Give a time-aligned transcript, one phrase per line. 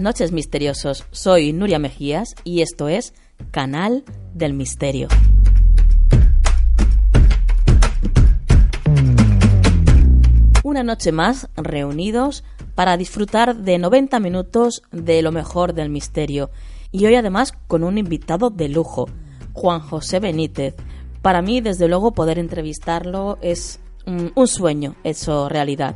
[0.00, 1.04] Buenas noches, misteriosos.
[1.10, 3.12] Soy Nuria Mejías y esto es
[3.50, 5.08] Canal del Misterio.
[10.64, 16.48] Una noche más reunidos para disfrutar de 90 minutos de lo mejor del misterio.
[16.90, 19.06] Y hoy además con un invitado de lujo,
[19.52, 20.76] Juan José Benítez.
[21.20, 25.94] Para mí, desde luego, poder entrevistarlo es un sueño hecho realidad.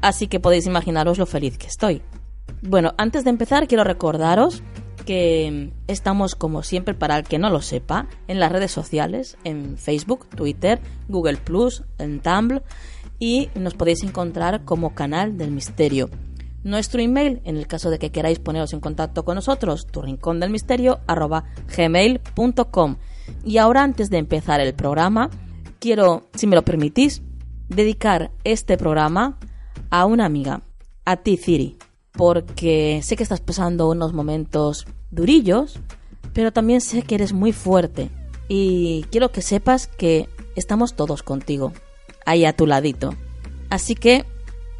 [0.00, 2.00] Así que podéis imaginaros lo feliz que estoy.
[2.60, 4.62] Bueno, antes de empezar quiero recordaros
[5.02, 9.76] que estamos como siempre para el que no lo sepa en las redes sociales, en
[9.76, 12.62] Facebook, Twitter, Google Plus, en Tumblr
[13.18, 16.08] y nos podéis encontrar como canal del misterio.
[16.64, 20.38] Nuestro email, en el caso de que queráis poneros en contacto con nosotros, tu rincón
[20.38, 21.00] del misterio
[21.76, 22.96] gmail.com.
[23.44, 25.28] Y ahora antes de empezar el programa,
[25.80, 27.22] quiero, si me lo permitís,
[27.68, 29.38] dedicar este programa
[29.90, 30.62] a una amiga,
[31.04, 31.78] a ti Ciri
[32.12, 35.78] porque sé que estás pasando unos momentos durillos,
[36.32, 38.10] pero también sé que eres muy fuerte
[38.48, 41.72] y quiero que sepas que estamos todos contigo,
[42.26, 43.14] ahí a tu ladito.
[43.70, 44.24] Así que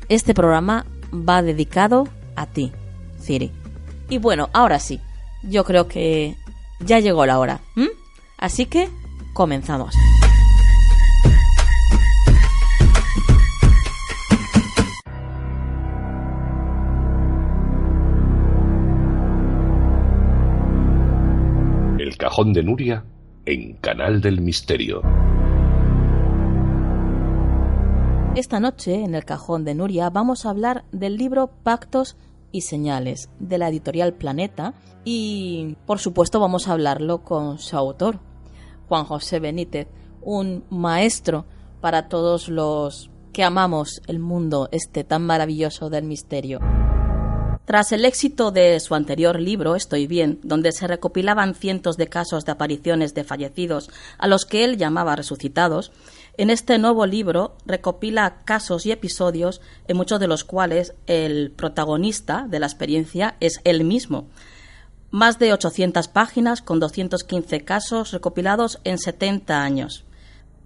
[0.09, 2.73] este programa va dedicado a ti,
[3.21, 3.51] Ciri.
[4.09, 5.01] Y bueno, ahora sí,
[5.43, 6.37] yo creo que
[6.81, 7.61] ya llegó la hora.
[8.37, 8.89] Así que
[9.33, 9.95] comenzamos.
[22.33, 23.05] Cajón de Nuria
[23.45, 25.03] en Canal del Misterio.
[28.35, 32.17] Esta noche, en el Cajón de Nuria, vamos a hablar del libro Pactos
[32.51, 34.73] y Señales de la editorial Planeta
[35.05, 38.19] y, por supuesto, vamos a hablarlo con su autor,
[38.89, 39.89] Juan José Benítez,
[40.23, 41.45] un maestro
[41.83, 46.61] para todos los que amamos el mundo este tan maravilloso del misterio.
[47.65, 52.45] Tras el éxito de su anterior libro, Estoy bien, donde se recopilaban cientos de casos
[52.45, 55.93] de apariciones de fallecidos a los que él llamaba resucitados,
[56.37, 62.47] en este nuevo libro recopila casos y episodios en muchos de los cuales el protagonista
[62.49, 64.27] de la experiencia es él mismo.
[65.13, 70.05] Más de 800 páginas con 215 casos recopilados en 70 años.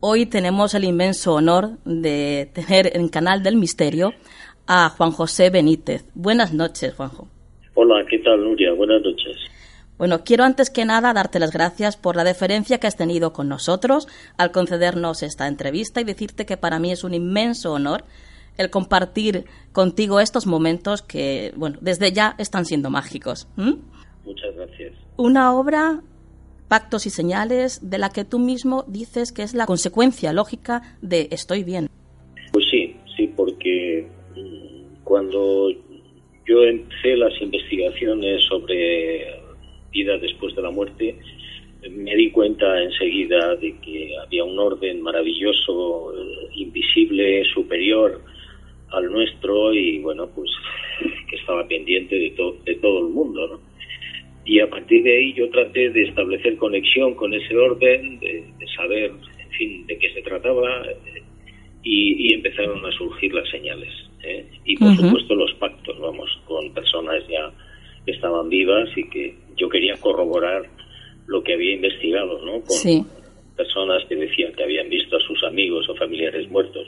[0.00, 4.12] Hoy tenemos el inmenso honor de tener en Canal del Misterio
[4.66, 6.04] a Juan José Benítez.
[6.14, 7.28] Buenas noches, Juanjo.
[7.74, 8.72] Hola, ¿qué tal, Nuria?
[8.72, 9.36] Buenas noches.
[9.98, 13.48] Bueno, quiero antes que nada darte las gracias por la deferencia que has tenido con
[13.48, 18.04] nosotros al concedernos esta entrevista y decirte que para mí es un inmenso honor
[18.58, 23.48] el compartir contigo estos momentos que, bueno, desde ya están siendo mágicos.
[23.56, 24.94] Muchas gracias.
[25.16, 26.02] Una obra,
[26.68, 31.28] Pactos y Señales, de la que tú mismo dices que es la consecuencia lógica de
[31.30, 31.88] Estoy bien.
[32.52, 34.08] Pues sí, sí, porque
[35.06, 35.70] cuando
[36.46, 39.24] yo empecé las investigaciones sobre
[39.92, 41.14] vida después de la muerte,
[41.88, 48.20] me di cuenta enseguida de que había un orden maravilloso, eh, invisible, superior
[48.90, 50.50] al nuestro y bueno, pues
[51.30, 53.60] que estaba pendiente de, de todo el mundo,
[54.44, 58.44] Y a partir de ahí yo traté de establecer conexión con ese orden, de,
[58.74, 60.82] saber, en fin, de qué se trataba
[61.84, 64.05] y empezaron a surgir las señales.
[64.22, 64.46] ¿Eh?
[64.64, 67.50] y por supuesto los pactos, vamos, con personas ya
[68.04, 70.62] que estaban vivas y que yo quería corroborar
[71.26, 72.62] lo que había investigado, ¿no?
[72.62, 73.06] Con
[73.56, 76.86] personas que decían que habían visto a sus amigos o familiares muertos.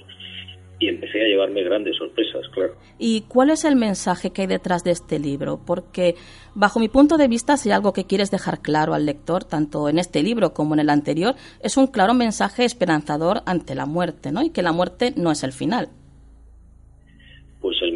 [0.81, 2.75] Y empecé a llevarme grandes sorpresas, claro.
[3.01, 5.59] ¿Y cuál es el mensaje que hay detrás de este libro?
[5.67, 6.15] Porque,
[6.55, 9.89] bajo mi punto de vista, si hay algo que quieres dejar claro al lector, tanto
[9.89, 14.31] en este libro como en el anterior, es un claro mensaje esperanzador ante la muerte,
[14.31, 14.45] ¿no?
[14.45, 15.89] Y que la muerte no es el final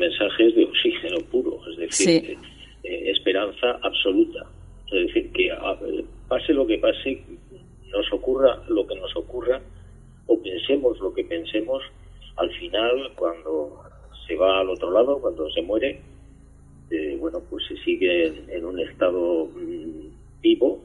[0.03, 2.37] mensaje es de oxígeno puro, es decir,
[2.85, 4.45] eh, esperanza absoluta.
[4.91, 5.49] Es decir, que
[6.29, 7.23] pase lo que pase,
[7.91, 9.61] nos ocurra lo que nos ocurra,
[10.27, 11.83] o pensemos lo que pensemos,
[12.37, 13.81] al final, cuando
[14.27, 16.01] se va al otro lado, cuando se muere,
[16.91, 20.83] eh, bueno, pues se sigue en, un estado mm, vivo,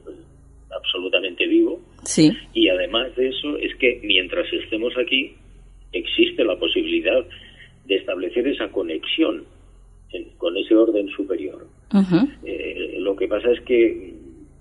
[0.69, 1.79] absolutamente vivo.
[2.03, 2.31] Sí.
[2.53, 5.35] Y además de eso, es que mientras estemos aquí,
[5.91, 7.25] existe la posibilidad
[7.87, 9.45] de establecer esa conexión
[10.37, 11.67] con ese orden superior.
[12.43, 14.13] Eh, lo que pasa es que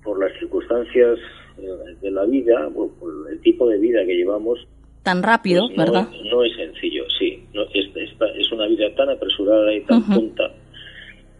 [0.02, 1.18] por las circunstancias
[1.58, 4.66] eh, de la vida, por el tipo de vida que llevamos,
[5.02, 6.08] tan rápido, pues ¿verdad?
[6.30, 7.44] no es sencillo, sí.
[7.54, 10.50] No, es, es, una vida tan apresurada y tan tonta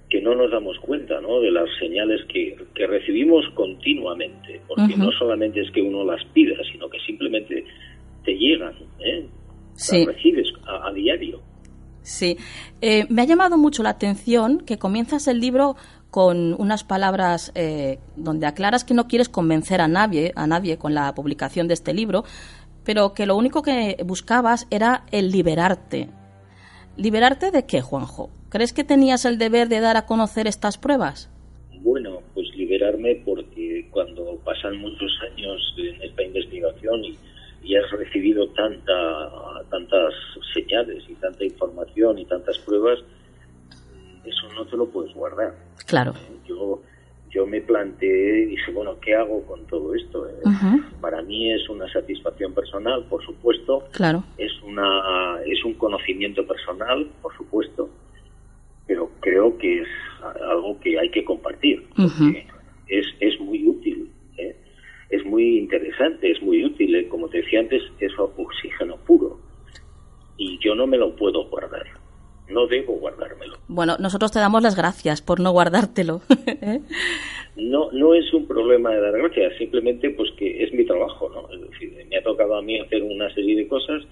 [0.09, 1.41] que no nos damos cuenta ¿no?
[1.41, 6.55] de las señales que, que recibimos continuamente, porque no solamente es que uno las pida,
[6.71, 7.65] sino que simplemente
[8.25, 9.27] te llegan, ¿eh?
[9.75, 11.41] las recibes a, diario.
[12.06, 12.38] Sí,
[12.82, 15.75] eh, me ha llamado mucho la atención que comienzas el libro
[16.12, 20.94] con unas palabras eh, donde aclaras que no quieres convencer a nadie, a nadie con
[20.94, 22.23] la publicación de este libro,
[22.85, 26.08] pero que lo único que buscabas era el liberarte.
[26.97, 28.31] ¿Liberarte de qué, Juanjo?
[28.50, 31.29] ¿Crees que tenías el deber de dar a conocer estas pruebas?
[31.81, 37.19] Bueno, pues liberarme porque cuando pasan muchos años en esta investigación y,
[37.74, 39.30] has recibido tanta,
[39.70, 40.14] tantas
[40.54, 43.00] señales y tanta información y tantas pruebas,
[44.24, 45.54] eso no te lo puedes guardar.
[45.86, 46.14] Claro.
[46.46, 46.80] Yo
[47.36, 50.26] yo me planteé y dije, bueno, ¿qué hago con todo esto?
[50.26, 50.32] Eh,
[51.02, 53.86] para mí es una satisfacción personal, por supuesto.
[53.92, 54.24] Claro.
[54.38, 57.90] Es, una, es un conocimiento personal, por supuesto,
[58.86, 59.88] pero creo que es
[60.50, 61.86] algo que hay que compartir.
[62.88, 64.10] es, es muy útil.
[65.11, 66.94] Es muy interesante, es muy útil.
[66.94, 67.08] ¿eh?
[67.08, 69.38] Como te decía antes, es oxígeno puro.
[70.37, 71.87] Y yo no me lo puedo guardar
[72.49, 73.58] no debo guardármelo.
[73.69, 76.20] Bueno, nosotros te damos las gracias por no guardártelo.
[76.47, 76.81] ¿eh?
[77.56, 81.49] No, no es un problema de dar gracias, simplemente pues que es mi trabajo, ¿no?
[81.52, 84.02] Es decir, me ha tocado a mí hacer una serie de cosas,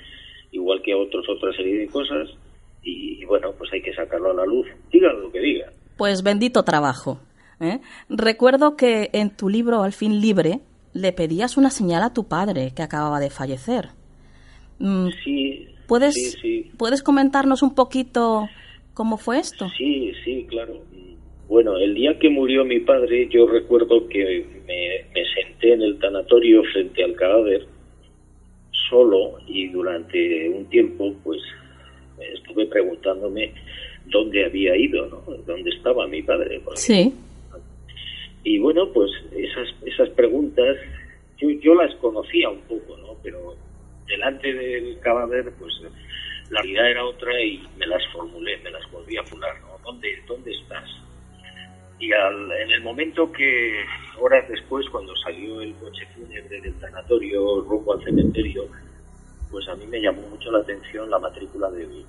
[0.50, 2.30] igual que a otros otra serie de cosas,
[2.86, 5.70] y, bueno, pues hay que sacarlo a la luz, digan lo que digan.
[5.96, 7.18] Pues bendito trabajo.
[7.60, 7.80] ¿eh?
[8.10, 10.60] Recuerdo que en tu libro Al fin libre
[10.94, 13.88] le pedías una señal a tu padre que acababa de fallecer.
[14.78, 16.38] Mm, sí, ¿Puedes,
[16.78, 18.48] ¿Puedes comentarnos un poquito
[18.94, 19.68] cómo fue esto?
[19.76, 20.80] Sí, sí, claro.
[21.48, 26.62] Bueno, el día que murió mi padre, yo recuerdo que me, senté en el tanatorio
[26.72, 27.66] frente al cadáver,
[28.88, 31.42] solo, y durante un tiempo, pues,
[32.34, 33.52] estuve preguntándome
[34.06, 35.22] dónde había ido, ¿no?
[35.46, 36.62] ¿Dónde estaba mi padre?
[36.74, 37.12] sí.
[38.44, 40.76] Y bueno, pues esas, esas preguntas,
[41.38, 43.16] yo, yo las conocía un poco, ¿no?
[43.22, 43.56] Pero
[44.06, 45.72] delante del cadáver, pues
[46.50, 49.78] la realidad era otra y me las formulé, me las volví a fular, ¿no?
[49.82, 50.88] ¿Dónde, dónde estás?
[51.98, 53.82] Y en el momento que,
[54.20, 58.66] horas después, cuando salió el coche fúnebre del tanatorio rumbo al cementerio,
[59.50, 62.04] pues a mí me llamó mucho la atención la matrícula del,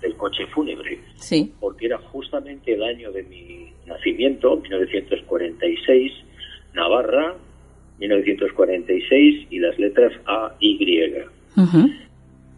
[0.00, 0.98] del coche fúnebre.
[1.16, 1.52] Sí.
[1.60, 6.12] Porque era justamente el año de mi nacimiento, 1946,
[6.74, 7.34] Navarra,
[7.98, 10.78] 1946 y las letras A, Y.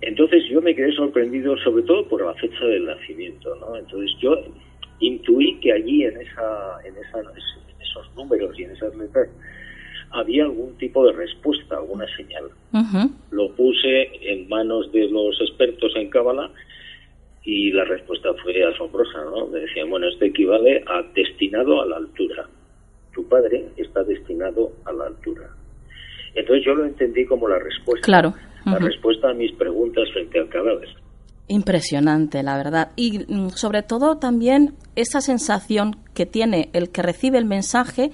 [0.02, 3.76] Entonces yo me quedé sorprendido sobre todo por la fecha del nacimiento, ¿no?
[3.76, 4.35] Entonces yo
[5.00, 9.28] intuí que allí en, esa, en, esos números y en esas letras
[10.11, 12.44] había algún tipo de respuesta, alguna señal.
[13.30, 16.50] Lo puse en manos de los expertos en Cábala
[17.44, 19.47] y la respuesta fue asombrosa, ¿no?
[19.47, 22.49] Me decían, bueno, esto equivale a destinado a la altura
[23.12, 25.49] tu padre está destinado a la altura.
[26.35, 28.04] Entonces yo lo entendí como la respuesta.
[28.04, 28.35] Claro.
[28.66, 30.88] La respuesta a mis preguntas frente al cadáver.
[31.49, 32.92] Impresionante, la verdad.
[32.94, 38.11] Y mm, sobre todo también esa sensación que tiene el que recibe el mensaje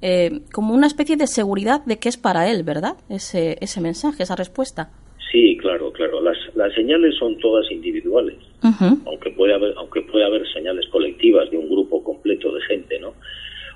[0.00, 2.96] eh, como una especie de seguridad de que es para él, ¿verdad?
[3.08, 4.90] Ese, ese mensaje, esa respuesta.
[5.32, 6.20] Sí, claro, claro.
[6.22, 11.56] Las, las señales son todas individuales, aunque puede haber, aunque puede haber señales colectivas de
[11.56, 13.14] un grupo completo de gente, ¿no?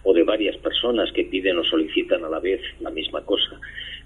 [0.05, 3.61] o de varias personas que piden o solicitan a la vez la misma cosa.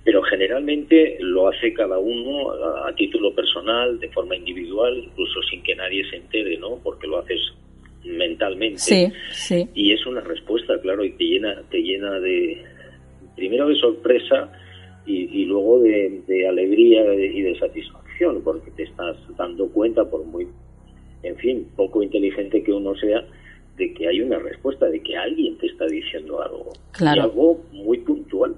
[0.04, 5.74] Pero generalmente lo hace cada uno a, título personal, de forma individual, incluso sin que
[5.74, 6.78] nadie se entere, ¿no?
[6.82, 7.40] Porque lo haces
[8.04, 8.78] mentalmente.
[8.78, 9.68] Sí, sí.
[9.74, 12.62] Y es una respuesta, claro, y te llena, te llena de,
[13.34, 14.52] primero de sorpresa
[15.06, 20.46] y, luego de, de alegría y de satisfacción, porque te estás dando cuenta, por muy,
[21.26, 23.24] en fin, poco inteligente que uno sea,
[23.76, 26.72] de que hay una respuesta, de que alguien te está diciendo algo.
[26.92, 27.16] Claro.
[27.16, 28.54] Y algo muy puntual.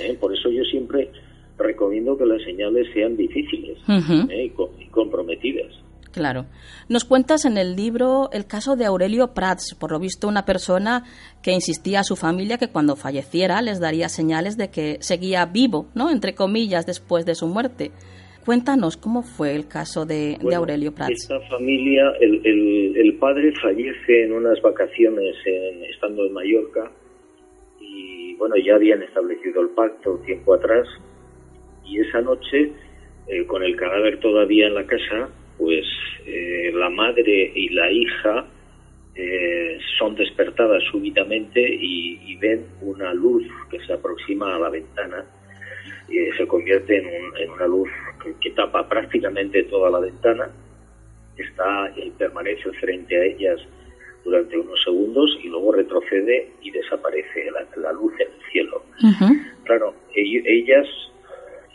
[0.00, 0.16] ¿eh?
[0.18, 1.10] Por eso yo siempre
[1.58, 4.52] recomiendo que las señales sean difíciles ¿eh?
[4.78, 5.72] y, comprometidas.
[6.10, 6.46] Claro.
[6.88, 11.02] Nos cuentas en el libro el caso de Aurelio Prats, por lo visto una persona
[11.42, 15.88] que insistía a su familia que cuando falleciera les daría señales de que seguía vivo,
[15.94, 16.10] ¿no?
[16.10, 17.90] Entre comillas, después de su muerte.
[18.44, 21.12] Cuéntanos cómo fue el caso de, Aurelio Prats.
[21.12, 25.34] Esta familia, el, padre fallece en unas vacaciones
[25.88, 26.90] estando en Mallorca
[27.80, 30.86] y bueno, ya habían establecido el pacto tiempo atrás
[31.86, 32.72] y esa noche,
[33.28, 35.86] eh, con el cadáver todavía en la casa, pues
[36.26, 38.46] eh, la madre y la hija
[39.14, 45.24] eh, son despertadas súbitamente y, ven una luz que se aproxima a la ventana
[46.08, 47.88] y se convierte en, una luz
[48.40, 50.50] que, tapa prácticamente toda la ventana,
[51.36, 53.60] está y permanece frente a ellas
[54.24, 58.82] durante unos segundos y luego retrocede y desaparece la, luz en el cielo.
[59.64, 60.86] Claro, ellas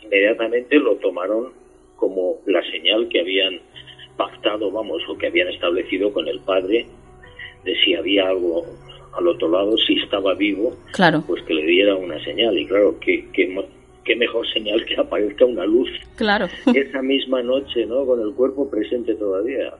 [0.02, 1.52] inmediatamente lo tomaron
[1.96, 3.60] como la señal que habían
[4.16, 6.86] pactado, vamos, o que habían establecido con el padre
[7.64, 8.64] de si había algo
[9.16, 11.22] al otro lado, si estaba vivo, claro.
[11.26, 12.58] pues que le diera una señal.
[12.58, 13.26] Y claro, qué,
[14.04, 16.46] qué, mejor señal que aparezca una luz claro.
[16.74, 18.04] esa misma noche, ¿no?
[18.06, 19.74] Con el cuerpo presente todavía.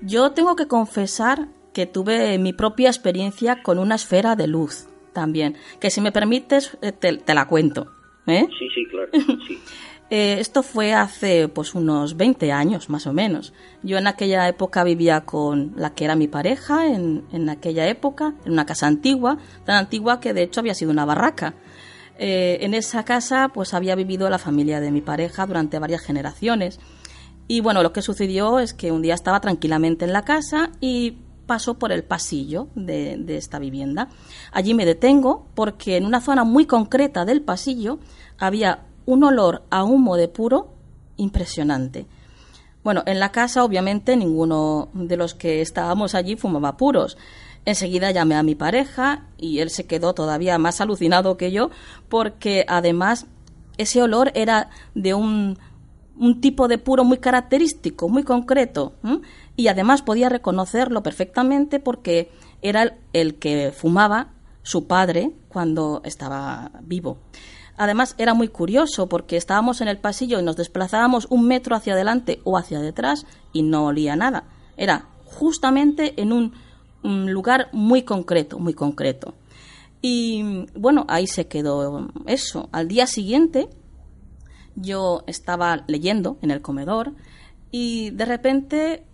[0.00, 5.56] Yo tengo que confesar que tuve mi propia experiencia con una esfera de luz también,
[5.80, 7.88] que si me permites eh, te, te la cuento.
[8.26, 8.46] ¿eh?
[8.58, 9.10] Sí, sí, claro.
[9.46, 9.58] Sí.
[10.14, 13.54] Eh, esto fue hace pues unos 20 años más o menos.
[13.82, 18.34] Yo en aquella época vivía con la que era mi pareja, en, en aquella época,
[18.44, 21.54] en una casa antigua, tan antigua que de hecho había sido una barraca.
[22.24, 26.78] Eh, en esa casa pues había vivido la familia de mi pareja durante varias generaciones.
[27.48, 31.18] Y bueno, lo que sucedió es que un día estaba tranquilamente en la casa y
[31.48, 34.08] paso por el pasillo de, de, esta vivienda.
[34.52, 37.98] Allí me detengo porque en una zona muy concreta del pasillo
[38.38, 40.68] había un olor a humo de puro
[41.16, 42.06] impresionante.
[42.84, 47.18] Bueno, en la casa obviamente ninguno de los que estábamos allí fumaba puros.
[47.64, 51.70] Enseguida llamé a mi pareja y él se quedó todavía más alucinado que yo
[52.08, 53.26] porque además
[53.78, 55.58] ese olor era de un,
[56.18, 58.94] un tipo de puro muy característico, muy concreto
[59.56, 62.30] y además podía reconocerlo perfectamente porque
[62.62, 67.18] era el que fumaba su padre cuando estaba vivo.
[67.76, 71.94] Además, era muy curioso porque estábamos en el pasillo y nos desplazábamos un metro hacia
[71.94, 74.44] adelante o hacia detrás y no olía nada.
[74.76, 76.52] Era justamente en un,
[77.02, 79.34] lugar muy concreto, muy concreto.
[80.00, 82.68] Y bueno, ahí se quedó eso.
[82.72, 83.68] Al día siguiente
[84.74, 87.12] yo estaba leyendo en el comedor
[87.70, 89.04] y de repente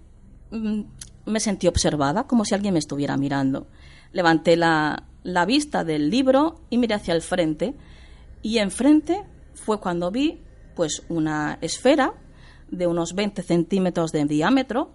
[0.50, 0.83] mm,
[1.26, 3.66] me sentí observada, como si alguien me estuviera mirando.
[4.12, 7.75] Levanté la, la vista del libro y miré hacia el frente
[8.42, 10.40] y enfrente fue cuando vi
[10.75, 12.14] pues una esfera
[12.71, 14.90] de unos 20 centímetros de diámetro,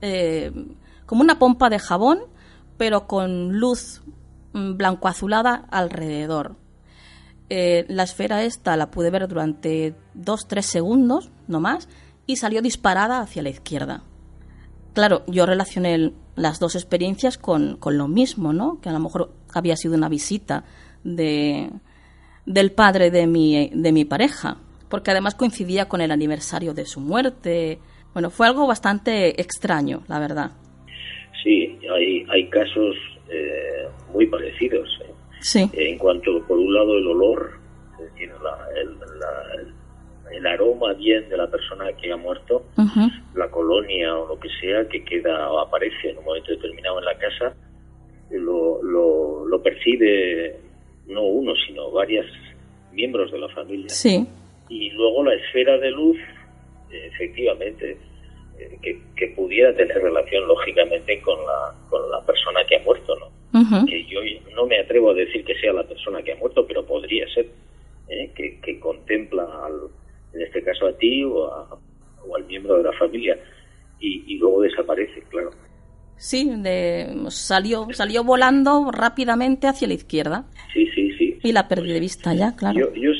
[0.00, 0.50] eh,
[1.08, 2.18] como una pompa de jabón,
[2.76, 4.02] pero con luz
[4.52, 6.56] mm, blanco-azulada alrededor.
[7.48, 11.88] Eh, la esfera esta la pude ver durante 2-3 segundos, no más,
[12.26, 14.02] y salió disparada hacia la izquierda.
[14.92, 18.78] Claro, yo relacioné las dos experiencias con, con lo mismo, ¿no?
[18.82, 20.64] Que a lo mejor había sido una visita
[21.04, 21.70] de,
[22.44, 24.58] del padre de mi, de mi pareja,
[24.90, 27.80] porque además coincidía con el aniversario de su muerte.
[28.12, 30.52] Bueno, fue algo bastante extraño, la verdad.
[31.42, 32.96] Sí, hay, hay casos
[33.28, 34.88] eh, muy parecidos.
[35.02, 35.12] ¿eh?
[35.40, 35.70] Sí.
[35.72, 37.52] En cuanto, por un lado, el olor,
[38.18, 38.30] el,
[40.32, 42.64] el, aroma bien de la persona que ha muerto,
[43.34, 47.04] la colonia o lo que sea que queda o aparece en un momento determinado en
[47.04, 47.54] la casa,
[48.30, 50.58] lo, lo, lo percibe
[51.06, 52.26] no uno, sino varios
[52.92, 53.88] miembros de la familia.
[53.88, 54.26] Sí.
[54.68, 56.18] Y luego la esfera de luz,
[56.90, 57.96] efectivamente,
[58.58, 63.86] eh, que, pudiera tener relación lógicamente con la, con la persona que ha muerto, ¿no?
[63.86, 64.20] Que yo
[64.54, 67.46] no me atrevo a decir que sea la persona que ha muerto, pero podría ser,
[68.08, 68.30] ¿eh?
[68.34, 69.74] que, contempla, al,
[70.34, 71.44] en este caso a ti o,
[72.26, 73.38] o al miembro de la familia,
[74.00, 75.50] y, y luego desaparece, claro.
[76.18, 80.46] Sí, de, salió, salió volando rápidamente hacia la izquierda.
[80.74, 81.38] Sí, sí, sí.
[81.44, 82.76] Y la perdí de vista ya, claro.
[82.78, 83.14] Yo, yo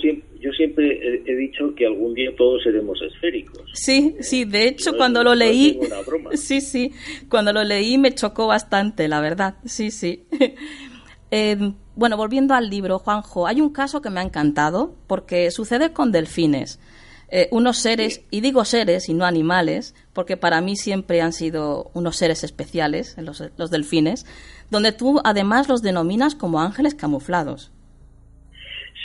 [0.78, 3.62] siempre he, dicho que algún día todos seremos esféricos.
[3.72, 5.78] Sí, sí, de hecho cuando lo leí...
[6.34, 6.92] Sí, sí,
[7.28, 9.56] cuando lo leí me chocó bastante, la verdad.
[9.64, 10.24] Sí, sí.
[11.30, 15.92] Em, bueno, volviendo al libro, Juanjo, hay un caso que me ha encantado porque sucede
[15.92, 16.80] con delfines.
[17.28, 21.90] Eh, unos seres, y digo seres y no animales, porque para mí siempre han sido
[21.92, 24.24] unos seres especiales, los, los delfines,
[24.70, 27.72] donde tú además los denominas como ángeles camuflados.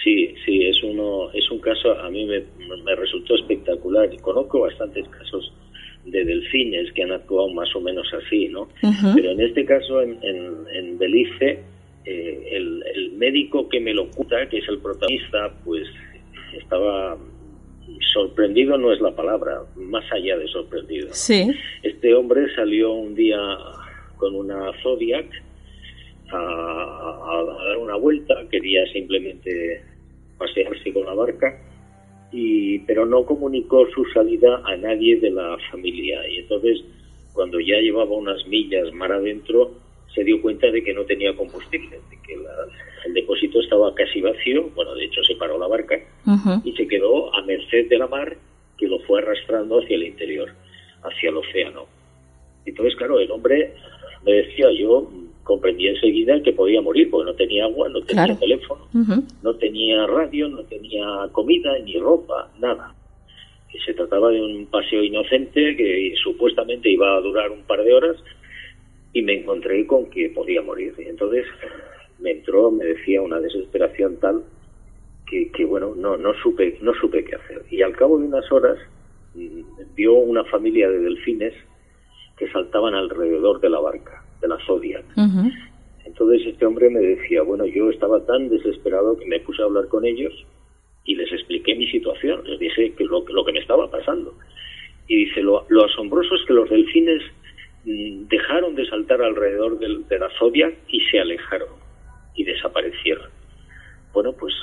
[0.03, 2.43] Sí, sí, es uno, es un caso a mí me,
[2.83, 5.53] me resultó espectacular conozco bastantes casos
[6.05, 8.67] de delfines que han actuado más o menos así, ¿no?
[9.15, 11.60] Pero en este caso, en, en, Belice,
[12.05, 15.88] eh, el, el, médico que me lo cuenta, que es el protagonista, pues
[16.57, 17.17] estaba
[18.12, 21.07] sorprendido no es la palabra, más allá de sorprendido.
[21.13, 21.50] Sí.
[21.81, 23.39] Este hombre salió un día
[24.17, 25.25] con una Zodiac
[26.31, 29.81] a, a dar una vuelta, quería simplemente
[30.37, 31.59] pasearse con la barca
[32.31, 36.27] y, pero no comunicó su salida a nadie de la familia.
[36.27, 36.83] Y entonces,
[37.33, 39.71] cuando ya llevaba unas millas mar adentro,
[40.13, 42.33] se dio cuenta de que no tenía combustible, de que
[43.05, 44.69] el depósito estaba casi vacío.
[44.75, 45.99] Bueno, de hecho, se paró la barca
[46.63, 48.37] y se quedó a merced de la mar
[48.77, 50.49] que lo fue arrastrando hacia el interior,
[51.03, 51.85] hacia el océano.
[52.65, 53.73] Entonces, claro, el hombre
[54.25, 55.11] me decía, yo
[55.43, 58.88] comprendí enseguida que podía morir porque no tenía agua, no tenía teléfono,
[59.41, 62.95] no tenía radio, no tenía comida ni ropa, nada.
[63.69, 67.93] Que se trataba de un paseo inocente que supuestamente iba a durar un par de
[67.93, 68.17] horas
[69.12, 70.93] y me encontré con que podía morir.
[70.97, 71.45] Y entonces
[72.19, 74.43] me entró, me decía una desesperación tal
[75.27, 77.63] que, que bueno, no, no supe, no supe qué hacer.
[77.69, 78.77] Y al cabo de unas horas
[79.33, 79.62] mm,
[79.95, 81.53] vio una familia de delfines
[82.38, 85.05] que saltaban alrededor de la barca de la Zodiac.
[86.05, 89.87] Entonces este hombre me decía, bueno, yo estaba tan desesperado que me puse a hablar
[89.87, 90.33] con ellos
[91.05, 94.33] y les expliqué mi situación, les dije que lo, lo que me estaba pasando.
[95.07, 97.24] Y dice, lo, asombroso es que los delfines
[97.85, 101.70] mm, dejaron de saltar alrededor de, la Zodiac y se alejaron
[102.35, 103.29] y desaparecieron.
[104.13, 104.53] Bueno, pues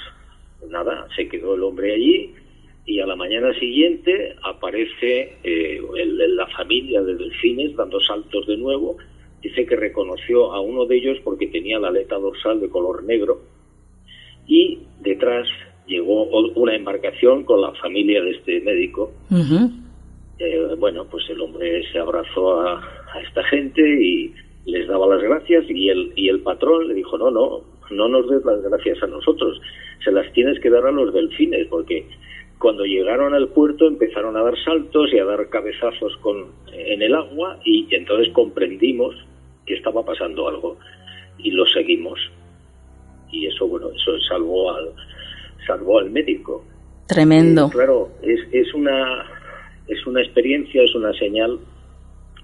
[0.68, 2.35] nada, se quedó el hombre allí
[2.85, 8.96] y a la mañana siguiente aparece eh, la familia de delfines dando saltos de nuevo
[9.42, 13.40] dice que reconoció a uno de ellos porque tenía la aleta dorsal de color negro.
[14.46, 15.48] Y detrás
[15.87, 19.12] llegó una embarcación con la familia de este médico.
[20.38, 22.83] Eh, bueno, pues el hombre se abrazó a,
[23.26, 24.33] esta gente y
[24.64, 28.29] les daba las gracias y el, y el patrón le dijo, no, no, no nos
[28.31, 29.61] des las gracias a nosotros,
[30.05, 32.07] se las tienes que dar a los delfines porque
[32.59, 37.14] cuando llegaron al puerto empezaron a dar saltos y a dar cabezazos con, en el
[37.14, 39.14] agua y entonces comprendimos
[39.70, 40.76] que estaba pasando algo
[41.38, 42.18] y lo seguimos.
[43.30, 44.90] Y eso, bueno, eso salvó al,
[45.64, 46.64] salvó al médico.
[47.06, 47.70] Tremendo.
[47.70, 49.24] claro, es, es, una,
[49.87, 51.59] es una experiencia, es una señal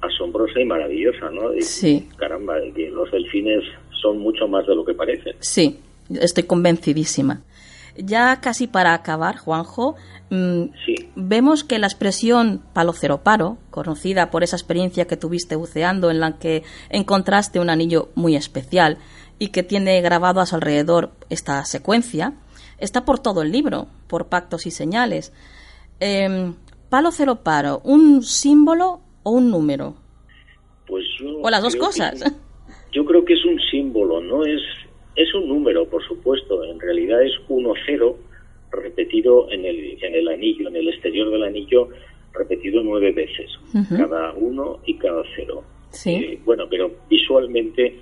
[0.00, 1.50] asombrosa y maravillosa, ¿no?
[1.60, 2.08] sí.
[2.16, 3.64] Caramba, que los delfines
[4.02, 5.34] son mucho más de lo que parecen.
[5.40, 5.80] Sí,
[6.20, 7.42] estoy convencidísima.
[7.98, 9.96] Ya casi para acabar, Juanjo,
[10.30, 10.64] mm,
[11.16, 16.20] vemos que la expresión palo cero paro, conocida por esa experiencia que tuviste buceando en
[16.20, 18.98] la que encontraste un anillo muy especial
[19.38, 22.34] y que tiene grabado a su alrededor esta secuencia,
[22.78, 25.32] está por todo el libro, por pactos y señales.
[26.88, 29.96] Palo cero paro, ¿un símbolo o un número?
[30.86, 31.04] Pues
[31.42, 32.22] o las dos cosas.
[32.92, 34.62] yo creo que es un símbolo, no es
[35.16, 38.16] es un número, por supuesto, en realidad es 1-0
[38.70, 41.88] repetido en el, en el anillo, en el exterior del anillo,
[42.32, 43.50] repetido nueve veces,
[43.96, 45.64] cada uno y cada cero.
[45.90, 46.10] Sí.
[46.10, 47.98] Eh, bueno, pero visualmente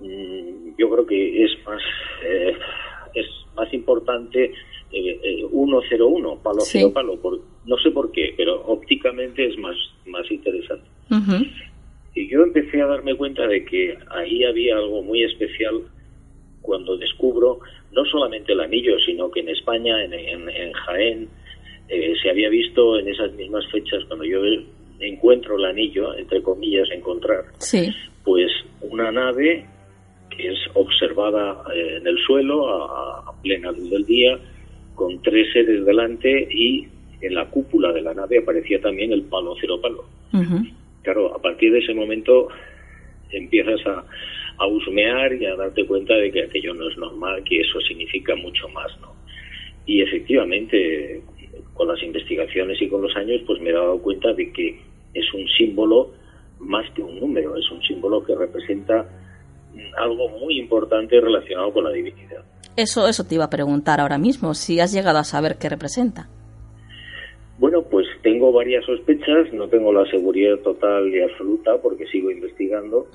[0.00, 1.82] mm, yo creo que es más,
[2.26, 2.56] eh,
[3.14, 4.52] es más importante
[4.90, 10.28] eh, 101, palo cero palo, por, no sé por qué, pero ópticamente es más, más
[10.30, 10.88] interesante.
[12.16, 15.82] Y yo empecé a darme cuenta de que ahí había algo muy especial
[16.64, 17.60] cuando descubro
[17.92, 21.28] no solamente el anillo, sino que en España, en, Jaén,
[21.88, 24.40] eh, se había visto en esas mismas fechas, cuando yo
[24.98, 27.44] encuentro el anillo, entre comillas, encontrar,
[28.24, 28.50] pues
[28.80, 29.66] una nave
[30.30, 34.38] que es observada eh, en el suelo a, plena luz del día,
[34.94, 36.88] con tres seres delante y
[37.20, 40.04] en la cúpula de la nave aparecía también el palo cero palo.
[41.02, 42.48] Claro, a partir de ese momento
[43.30, 44.04] empiezas a,
[44.58, 48.34] a husmear y a darte cuenta de que aquello no es normal, que eso significa
[48.36, 49.12] mucho más, ¿no?
[49.86, 51.22] Y efectivamente,
[51.74, 54.80] con las investigaciones y con los años, pues me he dado cuenta de que
[55.12, 56.12] es un símbolo
[56.58, 59.06] más que un número, es un símbolo que representa
[59.98, 62.44] algo muy importante relacionado con la divinidad.
[62.76, 66.28] Eso, eso te iba a preguntar ahora mismo, si has llegado a saber qué representa.
[67.58, 73.06] Bueno, pues tengo varias sospechas, no tengo la seguridad total y absoluta porque sigo investigando,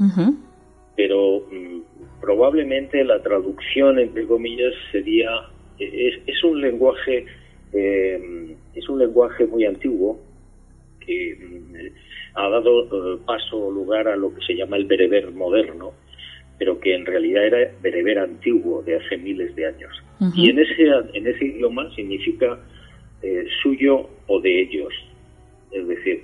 [0.96, 5.30] pero mm, probablemente la traducción, entre comillas, sería,
[5.78, 7.26] es, un lenguaje,
[7.74, 10.20] eh, es un lenguaje muy antiguo
[11.00, 12.84] que mm, ha dado
[13.16, 15.94] eh, paso o lugar a lo que se llama el bereber moderno,
[16.58, 20.04] pero que en realidad era bereber antiguo de hace miles de años.
[20.36, 22.60] Y en ese, en ese idioma significa
[23.22, 24.94] eh, suyo o de ellos.
[25.72, 26.24] Es decir,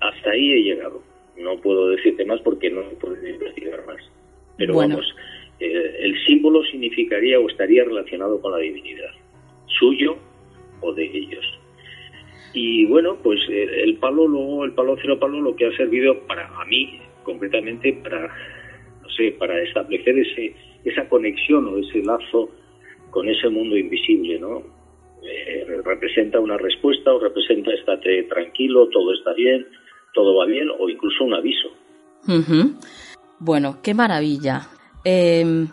[0.00, 1.02] hasta ahí he llegado.
[1.38, 3.98] No puedo decirte más porque no puedo investigar más.
[4.56, 5.14] Pero vamos,
[5.60, 9.10] eh, el símbolo significaría o estaría relacionado con la divinidad,
[9.66, 10.16] suyo
[10.80, 11.44] o de ellos.
[12.54, 16.20] Y bueno, pues eh, el palo, luego el palo cero palo, lo que ha servido
[16.26, 18.28] para a mí, concretamente, para,
[19.02, 22.50] no sé, para establecer ese, esa conexión o ese lazo
[23.10, 24.62] con ese mundo invisible, ¿no?
[25.22, 29.66] Eh, representa una respuesta o representa estate tranquilo, todo está bien,
[30.18, 31.68] todo va bien o incluso un aviso.
[33.38, 34.62] Bueno, qué maravilla.
[35.04, 35.68] Em,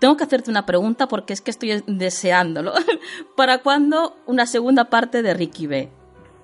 [0.00, 2.72] tengo que hacerte una pregunta porque es que estoy deseándolo.
[3.36, 5.90] ¿Para cuándo una segunda parte de Ricky B?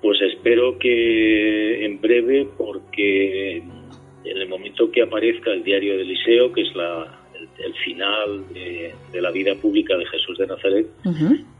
[0.03, 6.53] Pues espero que en breve porque en el momento que aparezca el diario de Eliseo,
[6.53, 7.19] que es la,
[7.57, 10.85] el, final de, la vida pública de Jesús de Nazaret,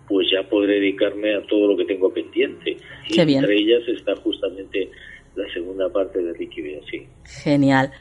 [0.07, 2.77] pues ya podré dedicarme a todo lo que tengo pendiente.
[3.07, 4.91] y entre ellas está justamente
[5.39, 6.81] la segunda parte de Ricky B.
[6.89, 7.07] Sí.
[7.23, 7.91] Genial.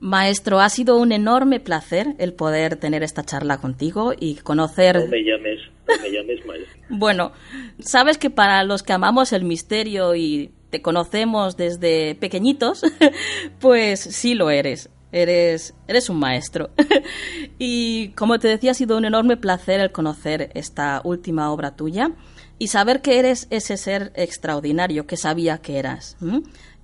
[0.00, 4.96] Maestro, ha sido un enorme placer el poder tener esta charla contigo y conocer...
[4.96, 6.80] No me llames, no me llames maestro.
[6.90, 7.32] bueno,
[7.78, 12.82] sabes que para los que amamos el misterio y te conocemos desde pequeñitos,
[13.60, 14.90] pues sí lo eres.
[15.12, 16.70] Eres, eres un maestro.
[17.60, 22.10] y como te decía, ha sido un enorme placer el conocer esta última obra tuya
[22.58, 26.16] y saber que eres ese ser extraordinario que sabía que eras.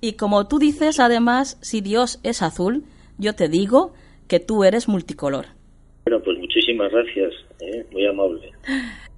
[0.01, 2.83] Y como tú dices, además, si Dios es azul,
[3.17, 3.93] yo te digo
[4.27, 5.47] que tú eres multicolor.
[6.05, 7.85] Bueno, pues muchísimas gracias, ¿eh?
[7.91, 8.51] muy amable.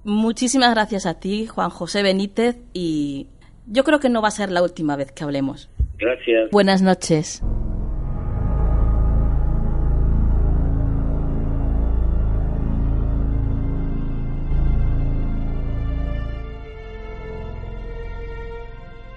[0.04, 3.28] Muchísimas gracias a ti, Juan José Benítez, y
[3.66, 5.70] yo creo que no va a ser la última vez que hablemos.
[5.98, 6.50] Gracias.
[6.50, 7.42] Buenas noches.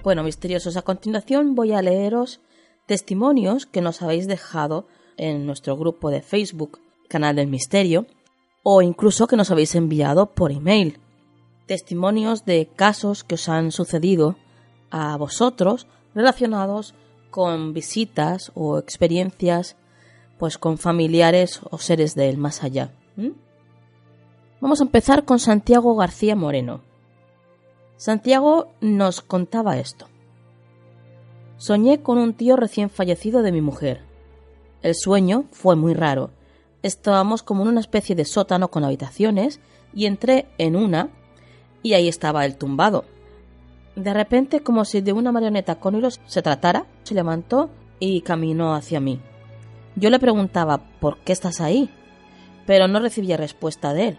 [0.06, 2.38] Bueno, misteriosos, a continuación voy a leeros
[2.86, 8.06] testimonios que nos habéis dejado en nuestro grupo de Facebook, Canal del Misterio,
[8.62, 11.00] o incluso que nos habéis enviado por email.
[11.66, 14.36] Testimonios de casos que os han sucedido
[14.92, 16.94] a vosotros relacionados
[17.32, 19.74] con visitas o experiencias
[20.38, 22.92] pues con familiares o seres del más allá.
[24.60, 26.85] Vamos a empezar con Santiago García Moreno.
[27.96, 30.06] Santiago nos contaba esto.
[31.56, 34.02] Soñé con un tío recién fallecido de mi mujer.
[34.82, 36.30] El sueño fue muy raro.
[36.82, 39.60] Estábamos como en una especie de sótano con habitaciones
[39.94, 41.08] y entré en una
[41.82, 43.04] y ahí estaba él tumbado.
[43.94, 48.74] De repente, como si de una marioneta con hilos se tratara, se levantó y caminó
[48.74, 49.20] hacia mí.
[49.94, 51.90] Yo le preguntaba ¿por qué estás ahí?
[52.66, 54.18] pero no recibía respuesta de él.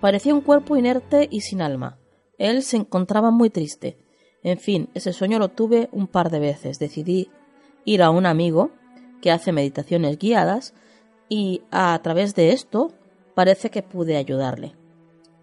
[0.00, 1.99] Parecía un cuerpo inerte y sin alma.
[2.40, 3.98] Él se encontraba muy triste.
[4.42, 6.78] En fin, ese sueño lo tuve un par de veces.
[6.78, 7.30] Decidí
[7.84, 8.70] ir a un amigo
[9.20, 10.72] que hace meditaciones guiadas
[11.28, 12.94] y a través de esto
[13.34, 14.74] parece que pude ayudarle.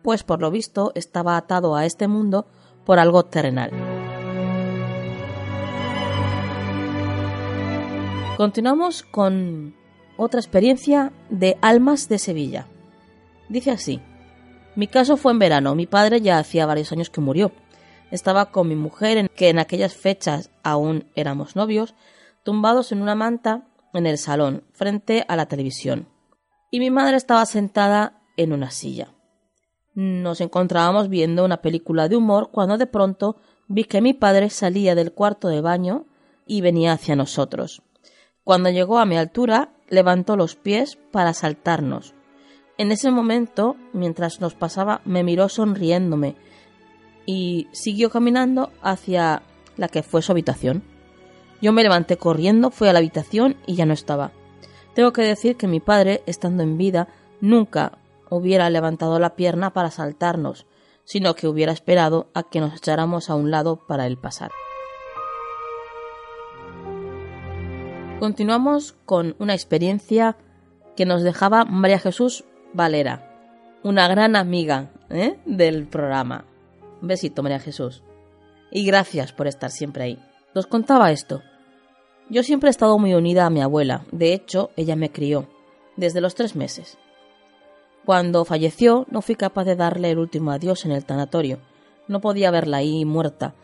[0.01, 2.47] Pues por lo visto estaba atado a este mundo
[2.83, 3.69] por algo terrenal.
[8.37, 9.75] Continuamos con
[10.17, 12.65] otra experiencia de Almas de Sevilla.
[13.49, 14.01] Dice así,
[14.77, 17.51] mi caso fue en verano, mi padre ya hacía varios años que murió,
[18.11, 21.95] estaba con mi mujer, que en aquellas fechas aún éramos novios,
[22.43, 26.07] tumbados en una manta en el salón, frente a la televisión.
[26.69, 29.15] Y mi madre estaba sentada en una silla.
[29.95, 33.37] Nos encontrábamos viendo una película de humor cuando de pronto
[33.67, 36.05] vi que mi padre salía del cuarto de baño
[36.45, 37.81] y venía hacia nosotros.
[38.43, 42.13] Cuando llegó a mi altura, levantó los pies para saltarnos.
[42.77, 46.35] En ese momento, mientras nos pasaba, me miró sonriéndome
[47.25, 49.41] y siguió caminando hacia
[49.77, 50.83] la que fue su habitación.
[51.59, 54.31] Yo me levanté corriendo, fui a la habitación y ya no estaba.
[54.93, 57.07] Tengo que decir que mi padre, estando en vida,
[57.41, 57.97] nunca
[58.29, 60.67] hubiera levantado la pierna para saltarnos,
[61.03, 64.51] sino que hubiera esperado a que nos echáramos a un lado para él pasar.
[68.19, 70.37] Continuamos con una experiencia
[70.95, 75.39] que nos dejaba María Jesús Valera, una gran amiga ¿eh?
[75.45, 76.45] del programa.
[77.01, 78.03] Besito, María Jesús.
[78.71, 80.19] Y gracias por estar siempre ahí.
[80.53, 81.41] Os contaba esto.
[82.29, 84.05] Yo siempre he estado muy unida a mi abuela.
[84.11, 85.47] De hecho, ella me crió.
[85.95, 86.97] Desde los tres meses.
[88.05, 91.59] Cuando falleció, no fui capaz de darle el último adiós en el tanatorio.
[92.07, 93.55] No podía verla ahí muerta.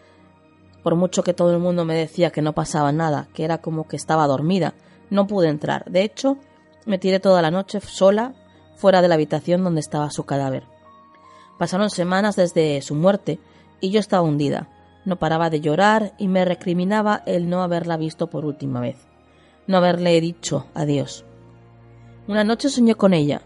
[0.82, 3.88] Por mucho que todo el mundo me decía que no pasaba nada, que era como
[3.88, 4.74] que estaba dormida,
[5.10, 5.86] no pude entrar.
[5.90, 6.38] De hecho,
[6.86, 8.34] me tiré toda la noche sola
[8.76, 10.64] fuera de la habitación donde estaba su cadáver.
[11.58, 13.40] Pasaron semanas desde su muerte
[13.80, 14.70] y yo estaba hundida.
[15.06, 18.98] No paraba de llorar y me recriminaba el no haberla visto por última vez,
[19.68, 21.26] no haberle dicho adiós.
[22.28, 23.42] Una noche soñé con ella.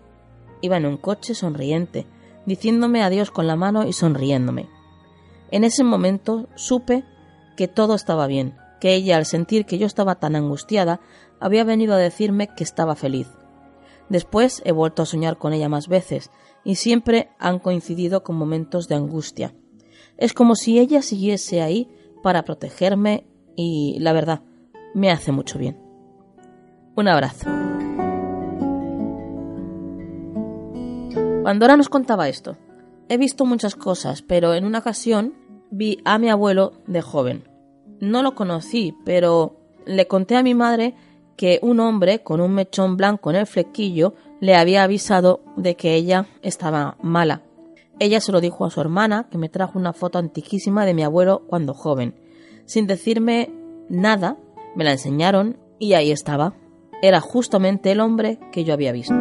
[0.61, 2.05] Iba en un coche sonriente,
[2.45, 4.69] diciéndome adiós con la mano y sonriéndome.
[5.49, 7.03] En ese momento supe
[7.55, 10.99] que todo estaba bien, que ella, al sentir que yo estaba tan angustiada,
[11.39, 13.27] había venido a decirme que estaba feliz.
[14.09, 16.31] Después he vuelto a soñar con ella más veces,
[16.63, 19.53] y siempre han coincidido con momentos de angustia.
[20.17, 21.89] Es como si ella siguiese ahí
[22.23, 24.41] para protegerme y, la verdad,
[24.93, 25.77] me hace mucho bien.
[26.95, 27.47] Un abrazo.
[31.43, 32.57] Pandora nos contaba esto.
[33.07, 35.33] He visto muchas cosas, pero en una ocasión
[35.71, 37.47] vi a mi abuelo de joven.
[38.01, 40.95] No lo conocí, pero le conté a mi madre
[41.37, 45.95] que un hombre con un mechón blanco en el flequillo le había avisado de que
[45.95, 47.43] ella estaba mala.
[47.99, 51.03] Ella se lo dijo a su hermana, que me trajo una foto antiquísima de mi
[51.03, 52.15] abuelo cuando joven.
[52.65, 53.51] Sin decirme
[53.87, 54.37] nada,
[54.75, 56.53] me la enseñaron y ahí estaba.
[57.01, 59.15] Era justamente el hombre que yo había visto.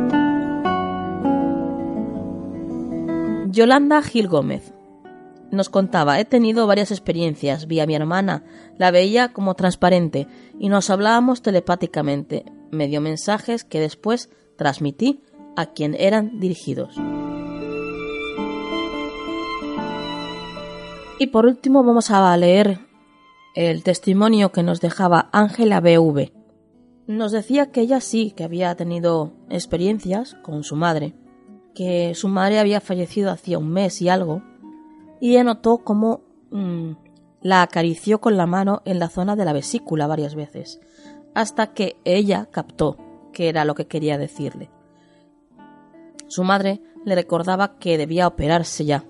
[3.51, 4.76] Yolanda Gil Gómez
[5.57, 8.45] nos contaba, he tenido varias experiencias, vi a mi hermana,
[8.79, 12.45] la veía como transparente y nos hablábamos telepáticamente.
[12.71, 15.23] Me dio mensajes que después transmití
[15.57, 16.97] a quien eran dirigidos.
[21.19, 22.81] Y por último vamos a leer
[23.55, 26.31] el testimonio que nos dejaba Ángela BV.
[27.07, 31.15] Nos decía que ella sí que había tenido experiencias con su madre,
[31.75, 34.43] que su madre había fallecido hacía un mes y algo,
[35.21, 36.93] y ella notó cómo mm,
[37.43, 40.81] la acarició con la mano en la zona de la vesícula varias veces,
[41.35, 42.97] hasta que ella captó
[43.33, 44.71] que era lo que quería decirle.
[46.29, 49.05] Su madre le recordaba que debía operarse ya,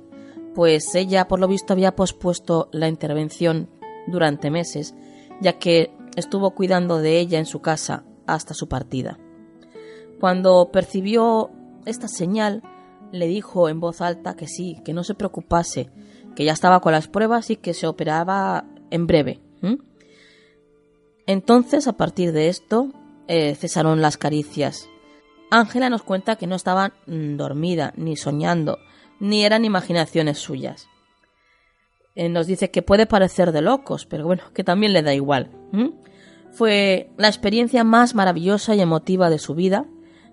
[0.54, 3.70] pues ella por lo visto había pospuesto la intervención
[4.06, 4.94] durante meses,
[5.40, 9.18] ya que estuvo cuidando de ella en su casa hasta su partida.
[10.20, 11.50] Cuando percibió
[11.84, 12.62] esta señal,
[13.18, 15.90] le dijo en voz alta que sí, que no se preocupase,
[16.34, 19.40] que ya estaba con las pruebas y que se operaba en breve.
[21.28, 22.92] Entonces, a partir de esto,
[23.26, 24.88] eh, cesaron las caricias.
[25.50, 28.78] Ángela nos cuenta que no estaba mm, dormida, ni soñando,
[29.18, 30.88] ni eran imaginaciones suyas.
[32.14, 35.50] Eh, nos dice que puede parecer de locos, pero bueno, que también le da igual.
[36.52, 39.84] Fue la experiencia más maravillosa y emotiva de su vida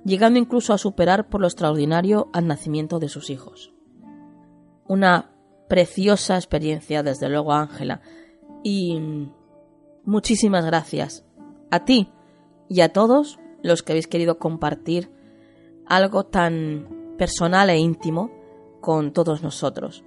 [0.06, 3.74] llegando incluso a superar por lo extraordinario al nacimiento de sus hijos.
[4.88, 5.32] Una
[5.70, 8.02] preciosa experiencia, desde luego, Ángela,
[8.64, 9.00] y
[10.06, 11.26] muchísimas gracias
[11.72, 12.10] a ti
[12.70, 15.10] y a todos los que habéis querido compartir
[15.86, 18.32] algo tan personal e íntimo
[18.82, 20.04] con todos nosotros.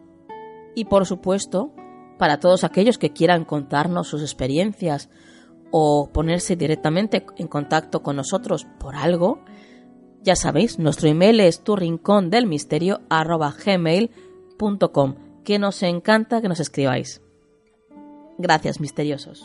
[0.75, 1.73] Y por supuesto,
[2.19, 5.09] para todos aquellos que quieran contarnos sus experiencias
[5.71, 9.41] o ponerse directamente en contacto con nosotros por algo,
[10.27, 13.01] ya sabéis, nuestro email es tu rincón del misterio
[15.45, 17.23] que nos encanta que nos escribáis.
[18.37, 19.45] Gracias, misteriosos.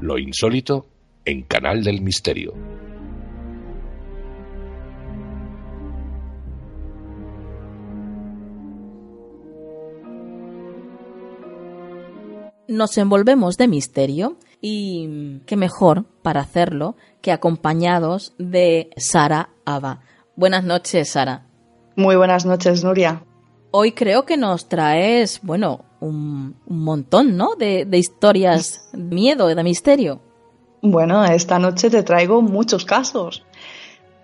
[0.00, 0.86] Lo insólito
[1.24, 2.81] en Canal del Misterio.
[12.72, 20.00] Nos envolvemos de misterio y qué mejor para hacerlo que acompañados de Sara Ava.
[20.36, 21.46] Buenas noches, Sara.
[21.96, 23.22] Muy buenas noches, Nuria.
[23.70, 27.54] Hoy creo que nos traes, bueno, un, montón, ¿no?
[27.54, 30.20] De, de historias de miedo, de misterio.
[30.80, 33.44] Bueno, esta noche te traigo muchos casos,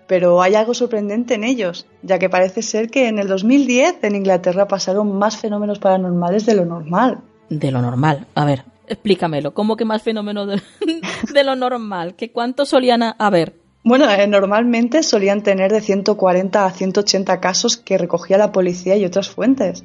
[0.07, 4.15] pero hay algo sorprendente en ellos, ya que parece ser que en el 2010 en
[4.15, 8.27] Inglaterra pasaron más fenómenos paranormales de lo normal de lo normal.
[8.35, 9.53] A ver, explícamelo.
[9.53, 10.61] ¿Cómo que más fenómeno de,
[11.43, 12.15] lo normal?
[12.15, 13.53] ¿Que cuántos solían haber?
[13.83, 19.05] Bueno, eh, normalmente solían tener de 140 a 180 casos que recogía la policía y
[19.05, 19.83] otras fuentes.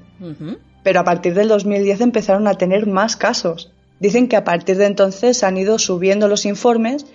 [0.83, 3.71] Pero a partir del 2010 empezaron a tener más casos.
[4.01, 7.07] Dicen que a partir de entonces han ido subiendo los informes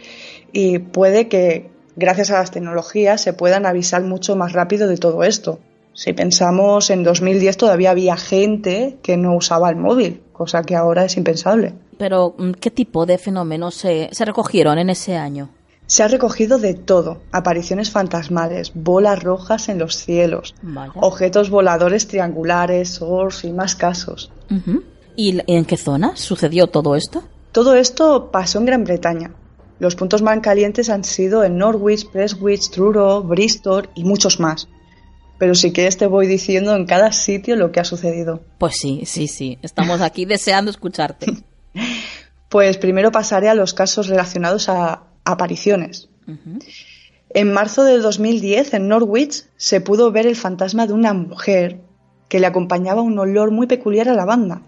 [0.52, 5.24] y puede que gracias a las tecnologías se puedan avisar mucho más rápido de todo
[5.24, 5.60] esto.
[6.00, 11.04] Si pensamos en 2010 todavía había gente que no usaba el móvil, cosa que ahora
[11.04, 11.74] es impensable.
[11.98, 15.50] Pero, mm, ¿qué tipo de fenómenos se, recogieron en ese año?
[15.88, 20.56] Se ha recogido de todo, apariciones fantasmales, bolas rojas en los cielos,
[20.96, 24.32] objetos voladores triangulares, ors y más casos.
[25.18, 27.24] ¿Y en qué zona sucedió todo esto?
[27.52, 29.36] Todo esto pasó en Gran Bretaña.
[29.80, 34.70] Los puntos más calientes han sido en Norwich, Prestwich, Truro, Bristol y muchos más.
[35.40, 38.44] Pero sí que te voy diciendo en cada sitio lo que ha sucedido.
[38.60, 39.58] Pues sí, sí, sí.
[39.64, 41.34] Estamos aquí deseando escucharte.
[42.50, 46.10] Pues primero pasaré a los casos relacionados a apariciones.
[47.30, 51.80] En marzo del 2010, en Norwich, se pudo ver el fantasma de una mujer
[52.28, 54.64] que le acompañaba un olor muy peculiar a la banda.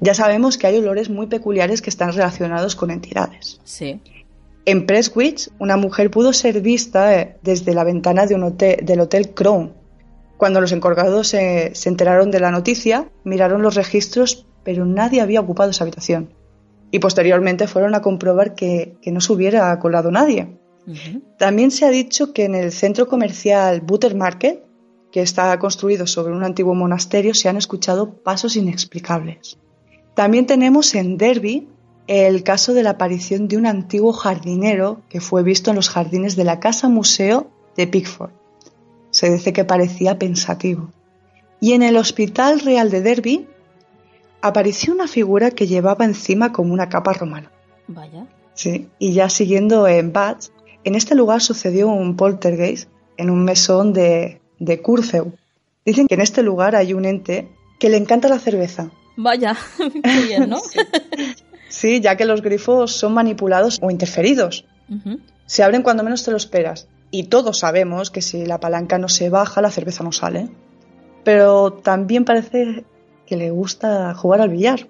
[0.00, 3.60] Ya sabemos que hay olores muy peculiares que están relacionados con entidades.
[3.64, 4.00] Sí.
[4.66, 9.00] En Prestwich, una mujer pudo ser vista eh, desde la ventana de un hotel, del
[9.00, 9.74] Hotel Crown.
[10.38, 15.70] Cuando los encargados se, enteraron de la noticia, miraron los registros, pero nadie había ocupado
[15.70, 16.34] esa habitación.
[16.90, 20.58] Y posteriormente fueron a comprobar que, no se hubiera colado nadie.
[21.38, 24.64] También se ha dicho que en el centro comercial Butter Market,
[25.12, 29.58] que está construido sobre un antiguo monasterio, se han escuchado pasos inexplicables.
[30.14, 31.68] También tenemos en Derby
[32.06, 36.36] el caso de la aparición de un antiguo jardinero que fue visto en los jardines
[36.36, 38.30] de la Casa Museo de Pickford.
[39.10, 40.90] Se dice que parecía pensativo.
[41.60, 43.46] Y en el Hospital Real de Derby
[44.42, 47.50] apareció una figura que llevaba encima como una capa romana.
[47.86, 48.26] Vaya.
[48.52, 50.46] Sí, y ya siguiendo en Bath,
[50.84, 55.32] en este lugar sucedió un poltergeist en un mesón de, de Curfew.
[55.86, 60.20] Dicen que en este lugar hay un ente que le encanta la cerveza Vaya, qué
[60.26, 60.58] bien, ¿no?
[60.60, 60.78] sí.
[61.82, 64.64] Ya que los grifos son manipulados o interferidos.
[65.46, 66.88] Se abren cuando menos te lo esperas.
[67.10, 70.48] Y todos sabemos que si la palanca no se baja, la cerveza no sale.
[71.22, 72.84] Pero también parece
[73.26, 74.86] que le gusta jugar al billar,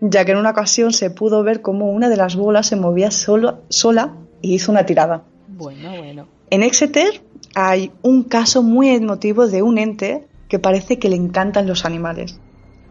[0.00, 3.10] ya que en una ocasión se pudo ver cómo una de las bolas se movía
[3.10, 5.22] solo, sola y hizo una tirada.
[5.48, 6.26] Bueno, bueno.
[6.50, 7.22] En Exeter
[7.54, 12.40] hay un caso muy emotivo de un ente que parece que le encantan los animales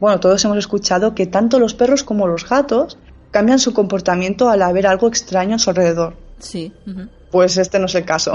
[0.01, 2.97] bueno, todos hemos escuchado que tanto los perros como los gatos
[3.31, 6.15] cambian su comportamiento al haber algo extraño a su alrededor.
[6.39, 6.73] Sí.
[7.31, 8.33] Pues este no es el caso.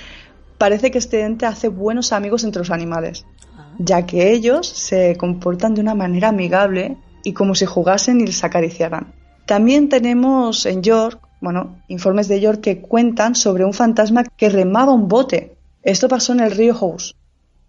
[0.58, 3.72] Parece que este ente hace buenos amigos entre los animales, ah.
[3.78, 8.44] ya que ellos se comportan de una manera amigable y como si jugasen y les
[8.44, 9.12] acariciaran.
[9.46, 14.92] También tenemos en York, bueno, informes de York que cuentan sobre un fantasma que remaba
[14.92, 15.56] un bote.
[15.82, 17.16] Esto pasó en el río House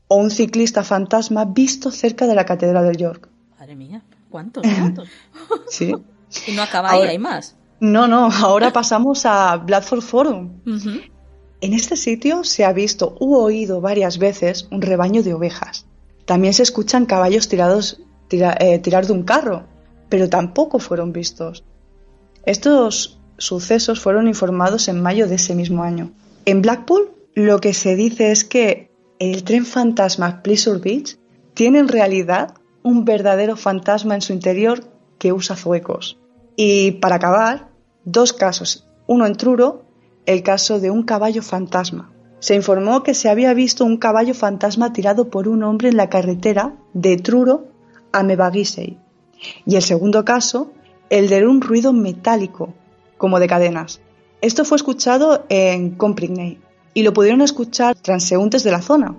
[0.07, 3.27] o un ciclista fantasma visto cerca de la Catedral de York.
[3.59, 4.63] Madre mía, ¿cuántos?
[4.63, 5.09] ¿Cuántos?
[5.67, 5.93] sí.
[6.47, 7.55] y no acaba ahí, hay más.
[7.79, 10.61] No, no, ahora pasamos a Bradford Forum.
[11.61, 15.85] En este sitio se ha visto u oído varias veces un rebaño de ovejas.
[16.25, 19.65] También se escuchan caballos tirados, eh, tirar de un carro,
[20.09, 21.63] pero tampoco fueron vistos.
[22.45, 26.11] Estos sucesos fueron informados en mayo de ese mismo año.
[26.45, 31.17] En Blackpool lo que se dice es que el tren fantasma Pleasure Beach
[31.53, 34.83] tiene en realidad un verdadero fantasma en su interior
[35.17, 36.17] que usa zuecos.
[36.55, 37.69] Y para acabar,
[38.03, 39.85] dos casos, uno en Truro,
[40.25, 42.11] el caso de un caballo fantasma.
[42.39, 46.09] Se informó que se había visto un caballo fantasma tirado por un hombre en la
[46.09, 47.67] carretera de Truro
[48.11, 48.97] a Mebagisei.
[49.65, 50.71] Y el segundo caso,
[51.09, 52.73] el de un ruido metálico,
[53.17, 54.01] como de cadenas.
[54.41, 56.59] Esto fue escuchado en Comprigney
[56.93, 59.15] y lo pudieron escuchar transeúntes de la zona.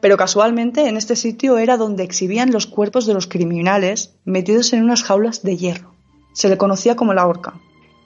[0.00, 4.82] Pero casualmente en este sitio era donde exhibían los cuerpos de los criminales metidos en
[4.82, 5.91] unas jaulas de hierro.
[6.32, 7.54] Se le conocía como la horca.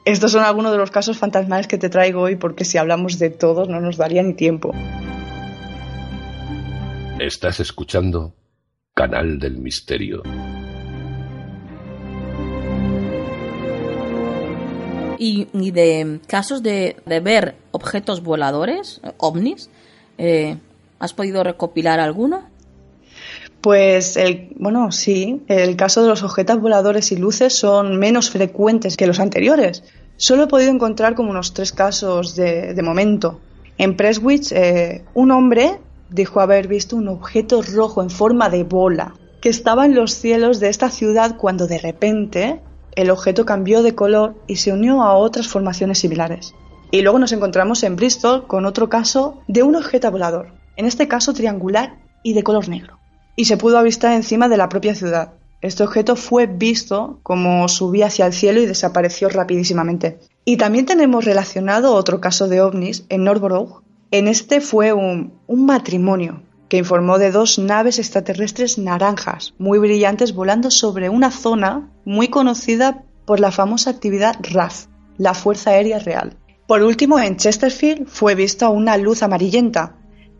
[0.04, 3.30] Estos son algunos de los casos fantasmales que te traigo hoy porque si hablamos de
[3.30, 4.72] todos no nos daría ni tiempo.
[7.18, 8.34] Estás escuchando
[8.94, 10.22] Canal del Misterio.
[15.18, 19.70] Y, de casos de, ver objetos voladores, ovnis,
[20.18, 20.58] eh,
[20.98, 22.48] ¿has podido recopilar alguno?
[23.66, 28.96] Pues el, bueno, sí, el caso de los objetos voladores y luces son menos frecuentes
[28.96, 29.82] que los anteriores.
[30.16, 33.40] Solo he podido encontrar como unos tres casos de, momento.
[33.76, 39.14] En Prestwich, eh, un hombre dijo haber visto un objeto rojo en forma de bola
[39.40, 42.60] que estaba en los cielos de esta ciudad cuando de repente
[42.94, 46.54] el objeto cambió de color y se unió a otras formaciones similares.
[46.92, 51.08] Y luego nos encontramos en Bristol con otro caso de un objeto volador, en este
[51.08, 53.00] caso triangular y de color negro.
[53.36, 55.34] Y se pudo avistar encima de la propia ciudad.
[55.60, 60.18] Este objeto fue visto como subía hacia el cielo y desapareció rapidísimamente.
[60.44, 63.82] Y también tenemos relacionado otro caso de ovnis en Norborough.
[64.10, 70.70] En este fue un, matrimonio que informó de dos naves extraterrestres naranjas, muy brillantes, volando
[70.70, 76.36] sobre una zona muy conocida por la famosa actividad RAF, la Fuerza Aérea Real.
[76.66, 79.96] Por último, en Chesterfield fue vista una luz amarillenta.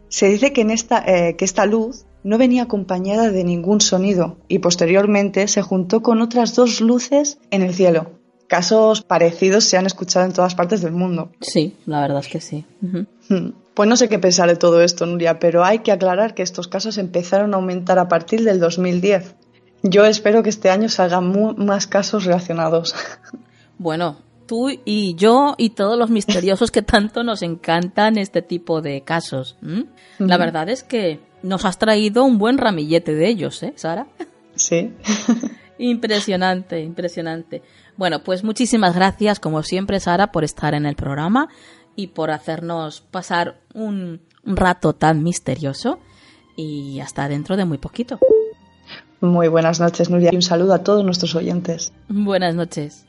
[0.09, 5.47] Se dice que, eh, que esta luz no venía acompañada de ningún sonido y posteriormente
[5.47, 8.11] se juntó con otras dos luces en el cielo.
[8.49, 11.31] casos parecidos se han escuchado en todas partes del mundo.
[11.41, 12.65] Sí, la verdad es que sí.
[12.81, 13.51] Hmm.
[13.75, 16.67] Pues no sé qué pensar de todo esto, Nuria, pero hay que aclarar que estos
[16.69, 19.35] casos empezaron a aumentar a partir del 2010.
[19.83, 22.95] Yo espero que este año salgan más casos relacionados.
[23.79, 24.17] Bueno,
[24.47, 29.59] tú y yo y todos los misteriosos que tanto nos encantan este tipo de casos.
[30.17, 34.07] La verdad es que nos has traído un buen ramillete de ellos, ¿eh, Sara?
[34.55, 34.93] Sí.
[35.79, 37.63] impresionante, impresionante.
[37.97, 41.49] Bueno, pues muchísimas gracias, como siempre, Sara, por estar en el programa
[41.95, 45.99] y por hacernos pasar un rato tan misterioso.
[46.57, 48.19] Y hasta dentro de muy poquito.
[49.21, 51.93] Muy buenas noches, Nuria, y un saludo a todos nuestros oyentes.
[52.09, 53.05] Buenas noches.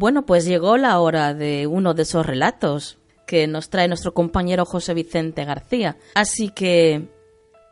[0.00, 4.64] Bueno, pues llegó la hora de uno de esos relatos que nos trae nuestro compañero
[4.64, 5.96] José Vicente García.
[6.14, 7.08] Así que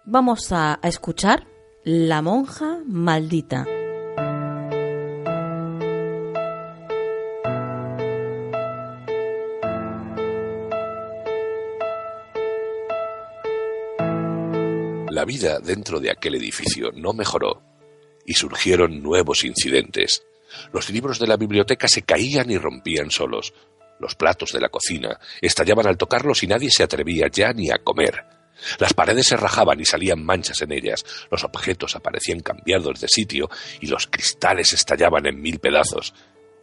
[0.06, 1.46] vamos a, escuchar
[1.84, 3.64] La monja maldita.
[15.12, 17.62] La vida dentro de aquel edificio no mejoró
[18.24, 20.26] y surgieron nuevos incidentes.
[20.72, 23.54] Los libros de la biblioteca se caían y rompían solos.
[23.98, 27.78] Los platos de la cocina estallaban al tocarlos y nadie se atrevía ya ni a
[27.78, 28.24] comer.
[28.78, 33.50] Las paredes se rajaban y salían manchas en ellas, los objetos aparecían cambiados de sitio
[33.80, 36.14] y los cristales estallaban en mil pedazos.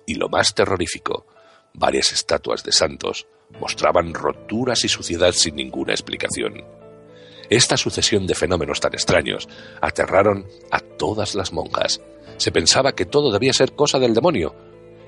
[0.06, 1.28] Y lo más terrorífico,
[1.74, 3.28] varias estatuas de santos
[3.60, 6.64] mostraban roturas y suciedad sin ninguna explicación.
[7.50, 9.48] Esta sucesión de fenómenos tan extraños
[9.82, 12.02] aterraron a todas las monjas,
[12.38, 14.56] se pensaba que todo debía ser cosa del demonio,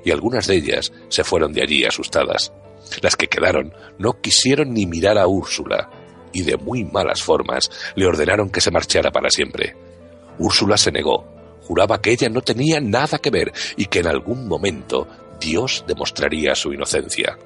[0.04, 2.54] y algunas de ellas se fueron de allí asustadas.
[3.02, 5.90] Las que quedaron no quisieron ni mirar a Úrsula,
[6.32, 9.76] y de muy malas formas le ordenaron que se marchara para siempre.
[10.38, 11.26] Úrsula se negó,
[11.62, 15.08] juraba que ella no tenía nada que ver y que en algún momento
[15.40, 17.38] Dios demostraría su inocencia.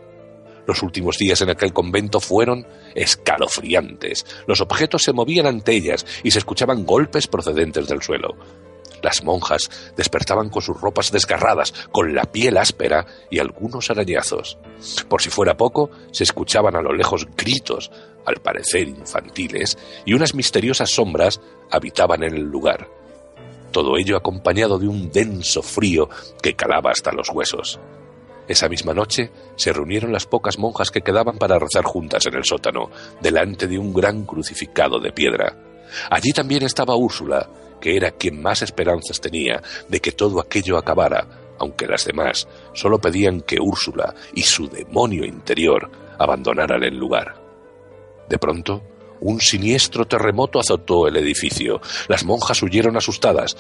[0.67, 4.25] Los últimos días en aquel convento fueron escalofriantes.
[4.45, 8.35] Los objetos se movían ante ellas y se escuchaban golpes procedentes del suelo.
[9.01, 14.57] Las monjas despertaban con sus ropas desgarradas, con la piel áspera y algunos arañazos.
[15.07, 17.91] Por si fuera poco, se escuchaban a lo lejos gritos,
[18.25, 21.39] al parecer infantiles, y unas misteriosas sombras
[21.71, 22.87] habitaban en el lugar.
[23.71, 26.09] Todo ello acompañado de un denso frío
[26.41, 27.79] que calaba hasta los huesos.
[28.47, 32.45] Esa misma noche se reunieron las pocas monjas que quedaban para rezar juntas en el
[32.45, 32.89] sótano,
[33.21, 35.55] delante de un gran crucificado de piedra.
[36.09, 37.47] Allí también estaba Úrsula,
[37.79, 42.99] que era quien más esperanzas tenía de que todo aquello acabara, aunque las demás solo
[42.99, 47.35] pedían que Úrsula y su demonio interior abandonaran el lugar.
[48.27, 48.81] De pronto,
[49.21, 51.81] un siniestro terremoto azotó el edificio.
[52.07, 53.57] Las monjas huyeron asustadas,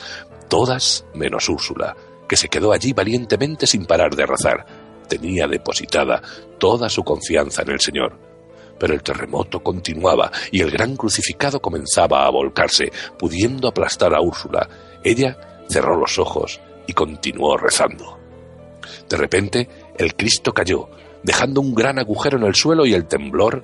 [0.47, 1.95] todas menos Úrsula,
[2.27, 4.65] que se quedó allí valientemente sin parar de rezar.
[5.07, 6.21] Tenía depositada
[6.59, 8.28] toda su confianza en el Señor
[8.79, 14.67] pero el terremoto continuaba y el gran crucificado comenzaba a volcarse, pudiendo aplastar a Úrsula.
[15.03, 18.17] Ella cerró los ojos y continuó rezando.
[19.07, 20.89] De repente, el Cristo cayó,
[21.21, 23.63] dejando un gran agujero en el suelo y el temblor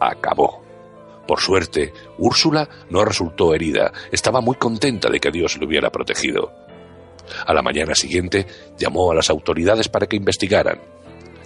[0.00, 0.62] acabó.
[1.26, 6.52] Por suerte, Úrsula no resultó herida, estaba muy contenta de que Dios le hubiera protegido.
[7.46, 8.46] A la mañana siguiente
[8.76, 10.80] llamó a las autoridades para que investigaran.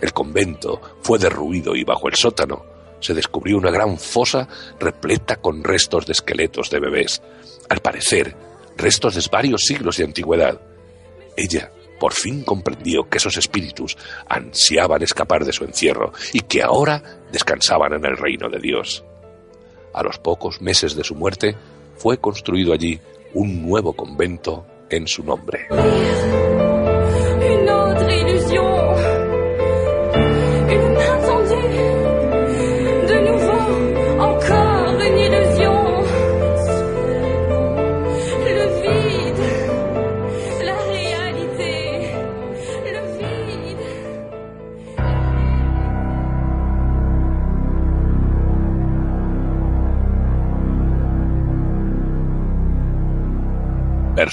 [0.01, 5.63] El convento fue derruido y bajo el sótano se descubrió una gran fosa repleta con
[5.63, 7.23] restos de esqueletos de bebés,
[7.69, 8.37] al parecer
[8.77, 10.61] restos de varios siglos de antigüedad.
[11.37, 13.97] Ella por fin comprendió que esos espíritus
[14.29, 19.05] ansiaban escapar de su encierro y que ahora descansaban en el reino de Dios.
[19.95, 21.57] A los pocos meses de su muerte
[21.97, 23.01] fue construido allí
[23.33, 25.67] un nuevo convento en su nombre.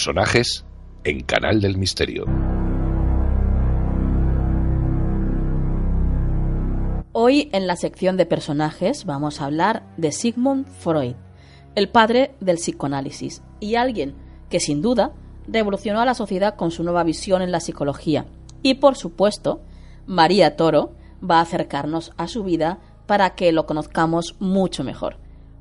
[0.03, 0.65] Personajes
[1.05, 2.25] en Canal del Misterio.
[7.13, 11.15] Hoy en la sección de personajes vamos a hablar de Sigmund Freud,
[11.75, 14.13] el padre del psicoanálisis, y alguien
[14.49, 15.13] que sin duda
[15.47, 18.25] revolucionó a la sociedad con su nueva visión en la psicología,
[18.61, 19.61] Y por supuesto,
[20.05, 20.91] María Toro
[21.23, 25.15] va a acercarnos a su vida para que lo conozcamos mucho mejor.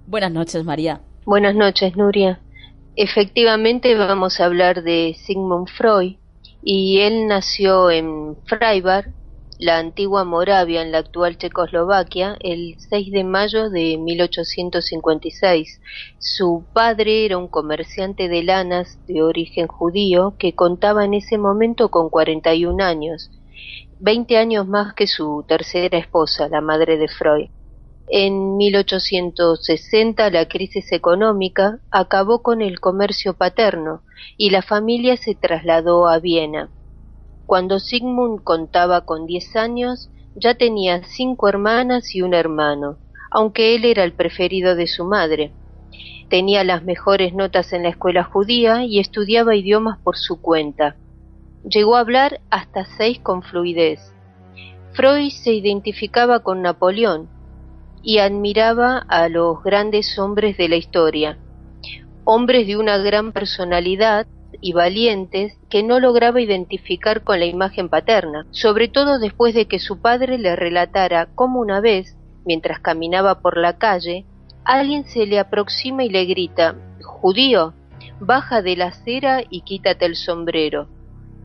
[0.09, 1.01] Buenas noches, María.
[1.25, 2.41] Buenas noches, Nuria.
[2.95, 6.17] Efectivamente vamos a hablar de Sigmund Freud
[6.63, 9.15] y él nació en Freiburg,
[9.59, 15.81] la antigua Moravia en la actual Checoslovaquia, el 6 de mayo de 1856.
[16.19, 21.91] Su padre era un comerciante de lanas de origen judío que contaba en ese momento
[21.91, 23.31] con 41 años,
[24.01, 27.49] 20 años más que su tercera esposa, la madre de Freud.
[28.15, 34.03] En 1860 la crisis económica acabó con el comercio paterno
[34.37, 36.69] y la familia se trasladó a Viena.
[37.47, 42.99] Cuando Sigmund contaba con diez años, ya tenía cinco hermanas y un hermano,
[43.31, 45.51] aunque él era el preferido de su madre.
[46.29, 50.97] Tenía las mejores notas en la escuela judía y estudiaba idiomas por su cuenta.
[51.65, 54.13] Llegó a hablar hasta seis con fluidez.
[54.93, 57.31] Freud se identificaba con Napoleón
[58.03, 61.39] y admiraba a los grandes hombres de la historia,
[62.25, 64.27] hombres de una gran personalidad
[64.61, 69.79] y valientes que no lograba identificar con la imagen paterna, sobre todo después de que
[69.79, 74.25] su padre le relatara cómo una vez, mientras caminaba por la calle,
[74.65, 77.73] alguien se le aproxima y le grita Judío,
[78.21, 80.89] baja de la acera y quítate el sombrero.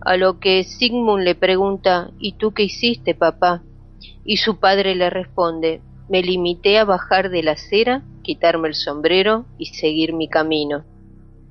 [0.01, 3.64] A lo que Sigmund le pregunta ¿Y tú qué hiciste, papá?
[4.24, 9.45] Y su padre le responde Me limité a bajar de la acera, quitarme el sombrero
[9.58, 10.84] y seguir mi camino.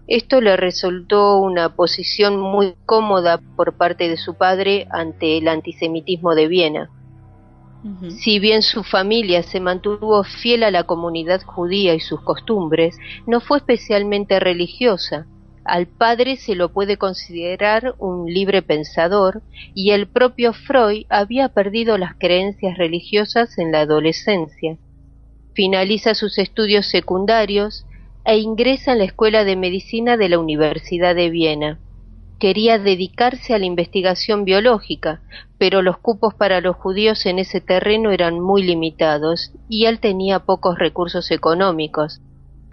[0.06, 6.34] Esto le resultó una posición muy cómoda por parte de su padre ante el antisemitismo
[6.34, 6.90] de Viena.
[8.08, 13.40] Si bien su familia se mantuvo fiel a la comunidad judía y sus costumbres, no
[13.40, 15.26] fue especialmente religiosa.
[15.66, 19.42] Al padre se lo puede considerar un libre pensador
[19.74, 24.78] y el propio Freud había perdido las creencias religiosas en la adolescencia.
[25.54, 27.84] Finaliza sus estudios secundarios
[28.24, 31.80] e ingresa en la Escuela de Medicina de la Universidad de Viena.
[32.38, 35.22] Quería dedicarse a la investigación biológica,
[35.58, 40.40] pero los cupos para los judíos en ese terreno eran muy limitados y él tenía
[40.40, 42.20] pocos recursos económicos.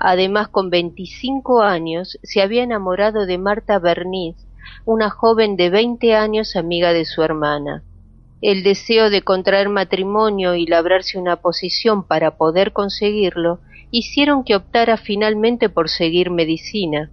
[0.06, 4.36] Además, con 25 años se había enamorado de Marta Berniz,
[4.84, 7.84] una joven de 20 años amiga de su hermana.
[8.42, 14.98] El deseo de contraer matrimonio y labrarse una posición para poder conseguirlo hicieron que optara
[14.98, 17.10] finalmente por seguir medicina,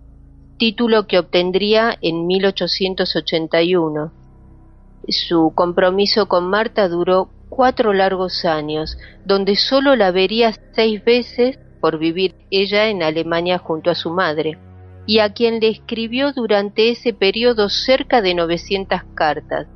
[0.58, 4.12] título que obtendría en 1881.
[5.06, 11.98] Su compromiso con Marta duró cuatro largos años, donde sólo la vería seis veces por
[11.98, 14.58] vivir ella en Alemania junto a su madre,
[15.06, 19.66] y a quien le escribió durante ese periodo cerca de 900 cartas,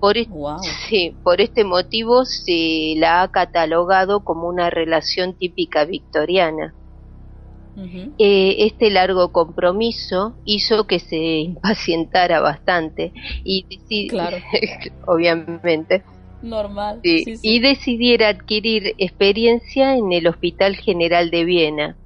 [0.00, 0.16] por,
[0.88, 6.74] sí, por este motivo se la ha catalogado como una relación típica victoriana.
[8.18, 13.12] Eh, este largo compromiso hizo que se impacientara bastante
[13.44, 14.36] y claro.
[15.06, 16.02] obviamente
[16.42, 21.96] normal y decidiera adquirir experiencia en el Hospital General de Viena.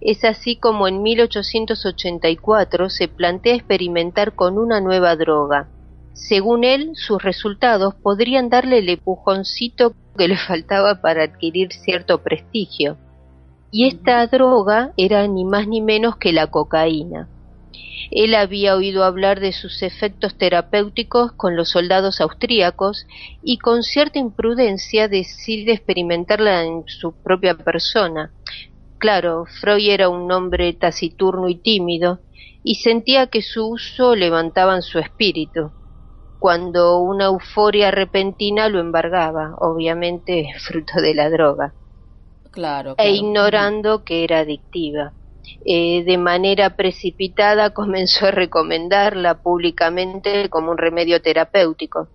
[0.00, 5.68] Es así como en 1884 se plantea experimentar con una nueva droga,
[6.14, 12.96] según él, sus resultados podrían darle el empujoncito que le faltaba para adquirir cierto prestigio.
[13.70, 17.28] Y esta droga era ni más ni menos que la cocaína.
[18.10, 23.06] Él había oído hablar de sus efectos terapéuticos con los soldados austríacos
[23.42, 28.32] y con cierta imprudencia decide experimentarla en su propia persona.
[28.98, 32.20] Claro, Freud era un hombre taciturno y tímido,
[32.62, 35.72] y sentía que su uso levantaba su espíritu
[36.44, 41.74] cuando una euforia repentina lo embargaba, obviamente fruto de la droga.
[42.50, 45.14] Claro, E ignorando que era adictiva.
[45.64, 52.08] Eh, de manera precipitada comenzó a recomendarla públicamente como un remedio terapéutico,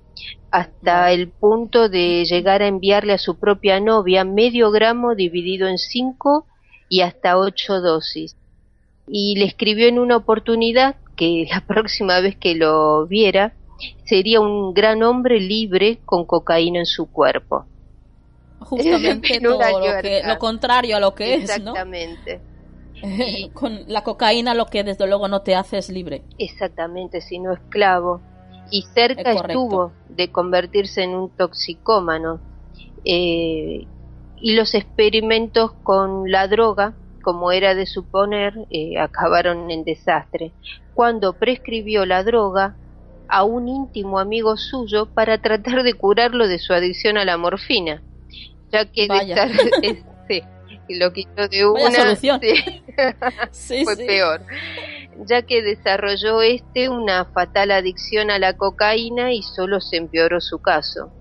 [0.51, 5.77] hasta el punto de llegar a enviarle a su propia novia medio gramo dividido en
[5.77, 6.45] cinco
[6.89, 8.35] y hasta ocho dosis.
[9.07, 13.53] Y le escribió en una oportunidad que la próxima vez que lo viera
[14.05, 17.65] sería un gran hombre libre con cocaína en su cuerpo.
[18.59, 22.41] Justamente todo lo, contrario a lo que es, Exactamente.
[23.53, 26.23] con la cocaína lo que desde luego no te hace es libre.
[26.37, 28.21] Exactamente, sino esclavo.
[28.71, 32.39] Y cerca estuvo de convertirse en un toxicómano.
[33.03, 33.87] Eh,
[34.41, 36.93] y los experimentos con la droga,
[37.23, 40.51] como era de suponer, eh, acabaron en desastre.
[40.93, 42.75] Cuando prescribió la droga,
[43.29, 48.01] a un íntimo amigo suyo para tratar de curarlo de su adicción a la morfina,
[48.71, 49.51] ya que de estar,
[50.97, 52.41] lo quitó de una solución.
[53.83, 54.41] fue peor
[55.27, 60.59] ya que desarrolló este una fatal adicción a la cocaína y solo se empeoró su
[60.59, 61.11] caso.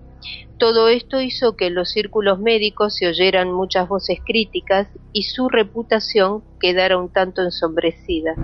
[0.58, 5.48] Todo esto hizo que en los círculos médicos se oyeran muchas voces críticas y su
[5.48, 8.34] reputación quedara un tanto ensombrecida.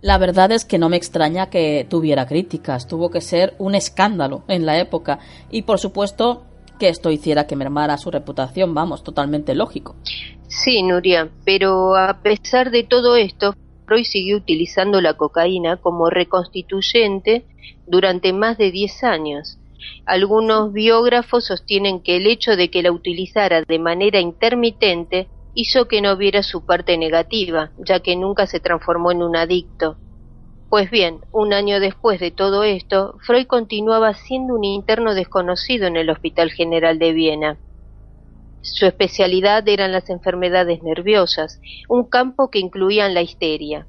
[0.00, 4.42] La verdad es que no me extraña que tuviera críticas, tuvo que ser un escándalo
[4.48, 5.20] en la época
[5.50, 6.42] y por supuesto
[6.78, 9.96] que esto hiciera que mermara su reputación, vamos, totalmente lógico.
[10.48, 13.54] Sí, Nuria, pero a pesar de todo esto,
[13.86, 17.44] Freud siguió utilizando la cocaína como reconstituyente
[17.86, 19.58] durante más de 10 años.
[20.06, 26.00] Algunos biógrafos sostienen que el hecho de que la utilizara de manera intermitente hizo que
[26.00, 29.96] no viera su parte negativa, ya que nunca se transformó en un adicto.
[30.74, 35.96] Pues bien, un año después de todo esto, Freud continuaba siendo un interno desconocido en
[35.96, 37.58] el Hospital General de Viena.
[38.60, 43.86] Su especialidad eran las enfermedades nerviosas, un campo que incluía la histeria,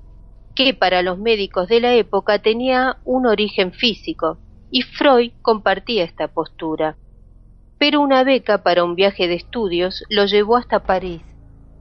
[0.53, 4.37] que para los médicos de la época tenía un origen físico,
[4.69, 6.97] y Freud compartía esta postura.
[7.79, 11.23] Pero una beca para un viaje de estudios lo llevó hasta París,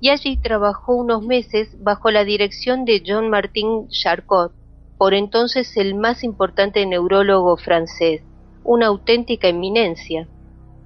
[0.00, 4.63] y allí trabajó unos meses bajo la dirección de Jean Martin Charcot,
[4.98, 8.22] por entonces el más importante neurólogo francés,
[8.62, 10.28] una auténtica eminencia.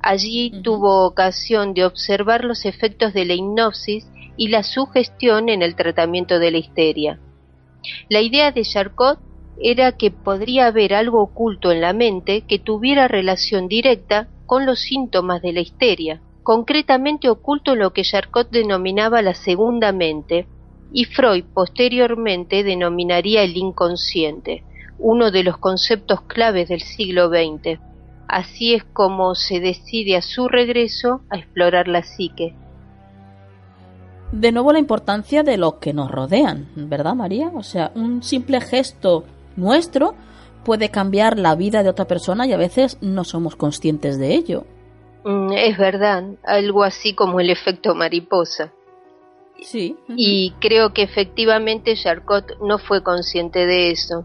[0.00, 4.06] Allí tuvo ocasión de observar los efectos de la hipnosis
[4.36, 7.20] y la sugestión en el tratamiento de la histeria.
[8.08, 9.18] La idea de Charcot
[9.60, 14.80] era que podría haber algo oculto en la mente que tuviera relación directa con los
[14.80, 20.46] síntomas de la histeria, concretamente oculto en lo que Charcot denominaba la segunda mente,
[20.92, 24.64] y Freud posteriormente denominaría el inconsciente,
[24.98, 27.78] uno de los conceptos claves del siglo XX.
[28.26, 32.54] Así es como se decide a su regreso a explorar la psique.
[34.32, 37.50] De nuevo la importancia de lo que nos rodean, ¿verdad María?
[37.54, 39.24] O sea, un simple gesto
[39.56, 40.14] nuestro
[40.64, 44.64] puede cambiar la vida de otra persona y a veces no somos conscientes de ello.
[45.24, 48.72] Mm, es verdad, algo así como el efecto mariposa.
[49.62, 49.96] Sí.
[50.08, 54.24] Y creo que efectivamente Charcot no fue consciente de eso.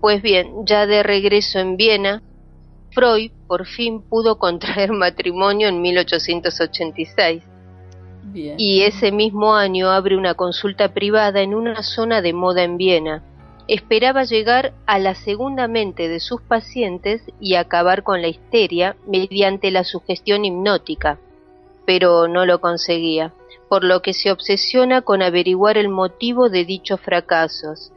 [0.00, 2.22] Pues bien, ya de regreso en Viena,
[2.92, 7.42] Freud por fin pudo contraer matrimonio en 1886.
[8.34, 13.22] Y ese mismo año abre una consulta privada en una zona de moda en Viena.
[13.66, 19.70] Esperaba llegar a la segunda mente de sus pacientes y acabar con la histeria mediante
[19.70, 21.18] la sugestión hipnótica,
[21.86, 23.32] pero no lo conseguía,
[23.68, 27.92] por lo que se obsesiona con averiguar el motivo de dichos fracasos.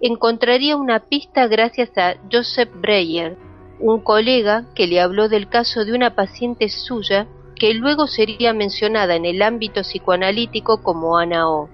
[0.00, 3.36] Encontraría una pista gracias a Joseph Breyer,
[3.78, 7.26] un colega que le habló del caso de una paciente suya
[7.56, 11.68] que luego sería mencionada en el ámbito psicoanalítico como Ana O.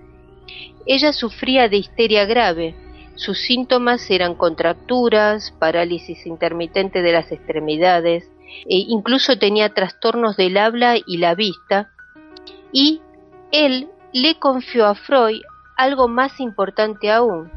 [0.85, 2.75] Ella sufría de histeria grave.
[3.15, 8.25] Sus síntomas eran contracturas, parálisis intermitente de las extremidades,
[8.69, 11.91] e incluso tenía trastornos del habla y la vista,
[12.73, 13.01] y
[13.65, 15.41] él le confió a Freud
[15.77, 17.51] algo más importante aún,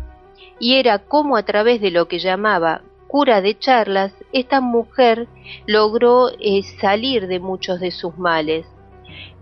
[0.59, 5.27] y era cómo a través de lo que llamaba cura de charlas, esta mujer
[5.65, 8.67] logró eh, salir de muchos de sus males.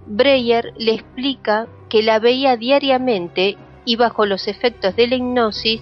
[0.05, 5.81] Breyer le explica que la veía diariamente y bajo los efectos de la hipnosis,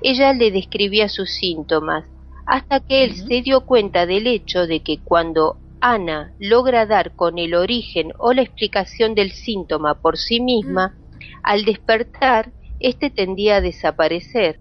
[0.00, 2.06] ella le describía sus síntomas,
[2.46, 7.38] hasta que él se dio cuenta del hecho de que cuando Ana logra dar con
[7.38, 10.96] el origen o la explicación del síntoma por sí misma,
[11.42, 14.60] al despertar, éste tendía a desaparecer.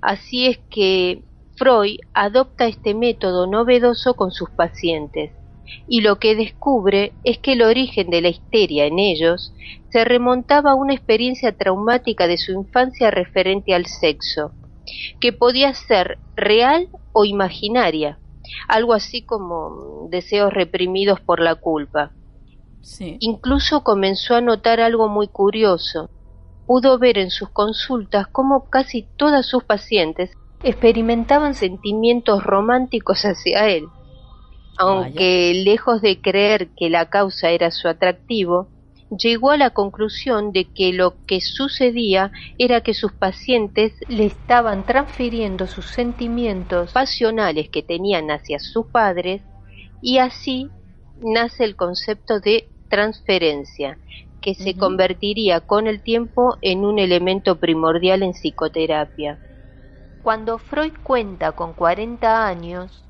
[0.00, 1.22] Así es que
[1.56, 5.32] Freud adopta este método novedoso con sus pacientes
[5.88, 9.52] y lo que descubre es que el origen de la histeria en ellos
[9.90, 14.52] se remontaba a una experiencia traumática de su infancia referente al sexo,
[15.20, 18.18] que podía ser real o imaginaria,
[18.68, 22.12] algo así como deseos reprimidos por la culpa.
[23.18, 26.10] Incluso comenzó a notar algo muy curioso.
[26.66, 30.30] Pudo ver en sus consultas cómo casi todas sus pacientes
[30.62, 33.86] experimentaban sentimientos románticos hacia él.
[34.78, 38.68] Aunque lejos de creer que la causa era su atractivo,
[39.10, 44.84] llegó a la conclusión de que lo que sucedía era que sus pacientes le estaban
[44.84, 49.42] transfiriendo sus sentimientos pasionales que tenían hacia sus padres
[50.02, 50.68] y así
[51.20, 53.98] nace el concepto de transferencia,
[54.40, 59.40] que se convertiría con el tiempo en un elemento primordial en psicoterapia.
[60.22, 63.04] Cuando Freud cuenta con 40 años,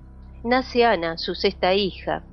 [0.44, 2.24] nace Ana, su sexta hija,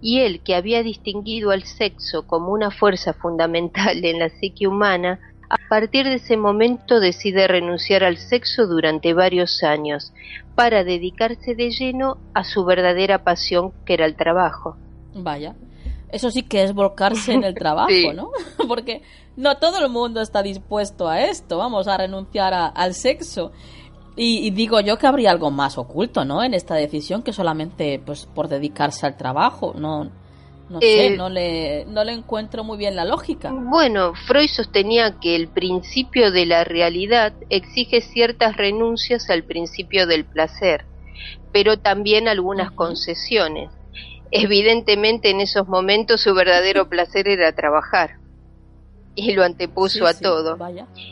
[0.00, 5.20] y él, que había distinguido al sexo como una fuerza fundamental en la psique humana,
[5.48, 10.12] a partir de ese momento decide renunciar al sexo durante varios años
[10.54, 14.76] para dedicarse de lleno a su verdadera pasión que era el trabajo.
[15.14, 15.54] Vaya,
[16.10, 18.30] eso sí que es volcarse en el trabajo, ¿no?
[18.68, 19.02] Porque
[19.36, 23.52] no todo el mundo está dispuesto a esto, vamos a renunciar al sexo.
[24.18, 26.42] Y, digo yo que habría algo más oculto, ¿no?
[26.42, 30.10] En esta decisión que solamente pues por dedicarse al trabajo, no
[30.68, 33.52] no sé, eh, no le, no le encuentro muy bien la lógica.
[33.52, 40.24] Bueno, Freud sostenía que el principio de la realidad exige ciertas renuncias al principio del
[40.24, 40.86] placer,
[41.52, 43.70] pero también algunas concesiones.
[44.32, 48.25] Evidentemente en esos momentos su verdadero placer era trabajar
[49.16, 50.56] y lo antepuso a todo.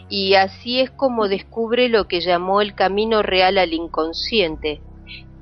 [0.09, 4.81] Y así es como descubre lo que llamó el camino real al inconsciente,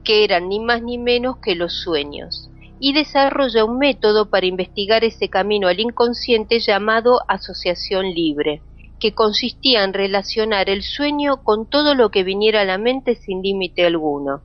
[0.05, 2.49] que eran ni más ni menos que los sueños
[2.85, 8.61] y desarrolla un método para investigar ese camino al inconsciente llamado asociación libre,
[8.99, 13.41] que consistía en relacionar el sueño con todo lo que viniera a la mente sin
[13.41, 14.43] límite alguno.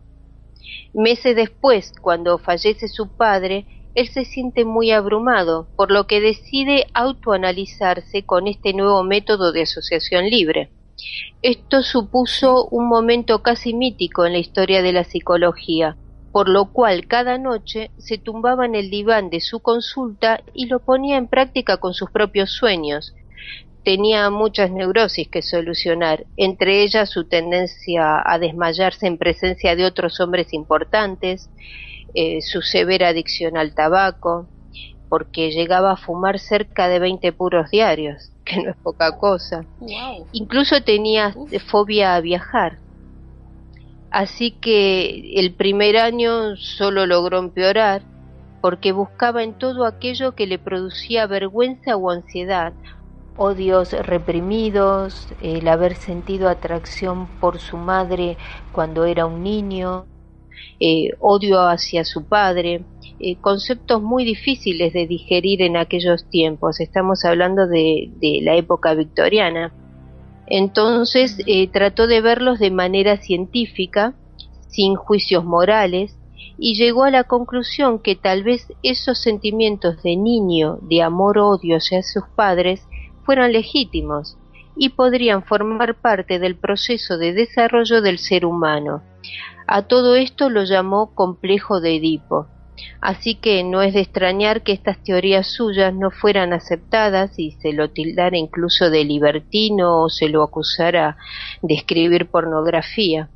[0.94, 3.66] Meses después, cuando fallece su padre,
[3.98, 9.64] él se siente muy abrumado, por lo que decide autoanalizarse con este nuevo método de
[9.64, 10.70] asociación libre.
[11.42, 15.98] Esto supuso un momento casi mítico en la historia de la psicología,
[16.32, 20.78] por lo cual cada noche se tumbaba en el diván de su consulta y lo
[20.78, 23.16] ponía en práctica con sus propios sueños.
[23.84, 30.20] Tenía muchas neurosis que solucionar, entre ellas su tendencia a desmayarse en presencia de otros
[30.20, 31.50] hombres importantes,
[32.18, 34.48] eh, su severa adicción al tabaco,
[35.08, 39.64] porque llegaba a fumar cerca de 20 puros diarios, que no es poca cosa.
[40.32, 41.36] Incluso tenía
[41.70, 42.80] fobia a viajar,
[44.10, 48.02] Así que el primer año solo logró empeorar
[48.62, 52.74] porque buscaba en todo aquello que le producía vergüenza o ansiedad,
[53.36, 58.38] odios reprimidos, el haber sentido atracción por su madre
[58.72, 60.06] cuando era un niño,
[60.80, 62.84] eh, odio hacia su padre,
[63.20, 66.80] eh, conceptos muy difíciles de digerir en aquellos tiempos.
[66.80, 68.12] Estamos hablando de
[68.44, 69.74] la época victoriana.
[70.48, 74.14] Entonces eh, trató de verlos de manera científica,
[74.70, 76.18] sin juicios morales,
[76.58, 82.02] y llegó a la conclusión que tal vez esos sentimientos de niño, de amor-odio hacia
[82.02, 82.82] sus padres,
[83.24, 84.38] fueran legítimos
[84.76, 89.04] y podrían formar parte del proceso de desarrollo del ser humano.
[89.68, 92.48] A todo esto lo llamó complejo de Edipo.
[93.02, 97.74] Así que no es de extrañar que estas teorías suyas no fueran aceptadas y se
[97.74, 101.18] lo tildara incluso de libertino o se lo acusara
[101.62, 103.30] de escribir pornografía.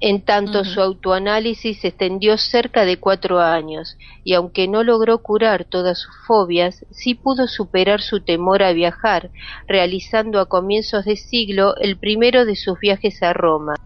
[0.00, 5.64] En tanto su autoanálisis se extendió cerca de cuatro años, y aunque no logró curar
[5.64, 9.30] todas sus fobias, sí pudo superar su temor a viajar,
[9.68, 13.76] realizando a comienzos de siglo el primero de sus viajes a Roma,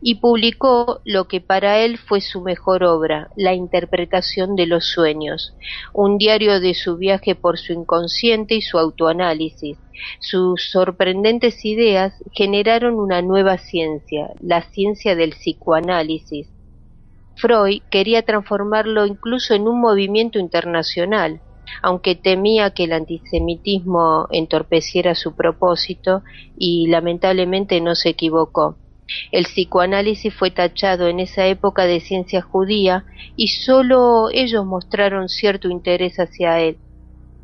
[0.00, 5.54] y publicó lo que para él fue su mejor obra, La interpretación de los sueños,
[5.92, 9.78] un diario de su viaje por su inconsciente y su autoanálisis.
[10.20, 16.48] Sus sorprendentes ideas generaron una nueva ciencia, la ciencia del psicoanálisis.
[17.36, 21.40] Freud quería transformarlo incluso en un movimiento internacional,
[21.82, 26.22] aunque temía que el antisemitismo entorpeciera su propósito
[26.58, 28.76] y lamentablemente no se equivocó.
[29.30, 33.04] El psicoanálisis fue tachado en esa época de ciencia judía
[33.36, 36.78] y sólo ellos mostraron cierto interés hacia él.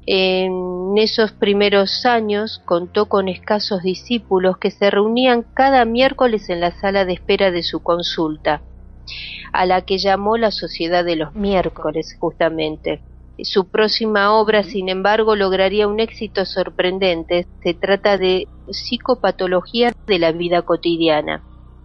[0.07, 6.71] En esos primeros años contó con escasos discípulos que se reunían cada miércoles en la
[6.71, 8.63] sala de espera de su consulta,
[9.53, 13.03] a la que llamó la Sociedad de los Miércoles justamente.
[13.43, 17.47] Su próxima obra, sin embargo, lograría un éxito sorprendente.
[17.63, 21.43] Se trata de psicopatología de la vida cotidiana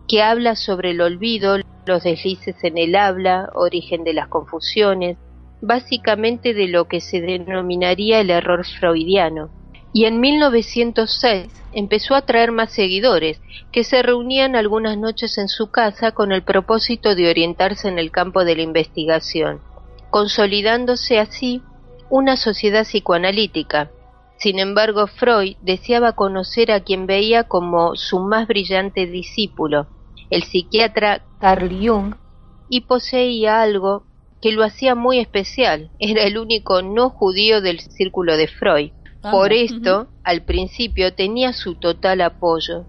[0.07, 5.17] que habla sobre el olvido, los deslices en el habla, origen de las confusiones,
[5.61, 9.49] básicamente de lo que se denominaría el error freudiano.
[9.93, 13.39] Y en 1906 empezó a traer más seguidores,
[13.71, 18.11] que se reunían algunas noches en su casa con el propósito de orientarse en el
[18.11, 19.61] campo de la investigación,
[20.09, 21.61] consolidándose así
[22.09, 23.89] una sociedad psicoanalítica,
[24.45, 29.87] sin embargo, Freud deseaba conocer a quien veía como su más brillante discípulo,
[30.29, 32.13] el psiquiatra Carl Jung,
[32.69, 34.03] y poseía algo
[34.43, 35.89] que lo hacía muy especial.
[35.97, 38.91] Era el único no judío del círculo de Freud.
[39.31, 42.85] Por esto, al principio tenía su total apoyo,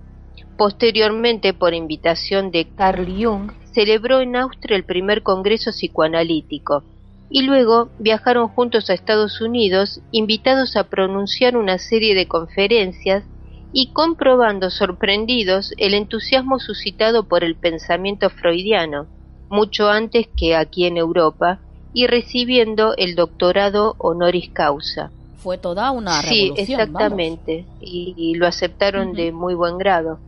[0.58, 6.84] Posteriormente, por invitación de Carl Jung, celebró en Austria el primer congreso psicoanalítico
[7.28, 13.24] y luego viajaron juntos a Estados Unidos, invitados a pronunciar una serie de conferencias
[13.72, 19.06] y comprobando sorprendidos el entusiasmo suscitado por el pensamiento freudiano,
[19.48, 21.60] mucho antes que aquí en Europa,
[21.92, 25.10] y recibiendo el doctorado honoris causa.
[25.38, 26.56] Fue toda una revolución.
[26.56, 30.18] Sí, exactamente, y, lo aceptaron de muy buen grado.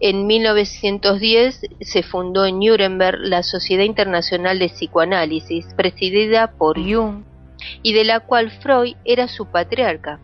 [0.00, 7.24] En 1910 se fundó en Nuremberg la Sociedad Internacional de Psicoanálisis, presidida por Jung,
[7.82, 10.20] y de la cual Freud era su patriarca.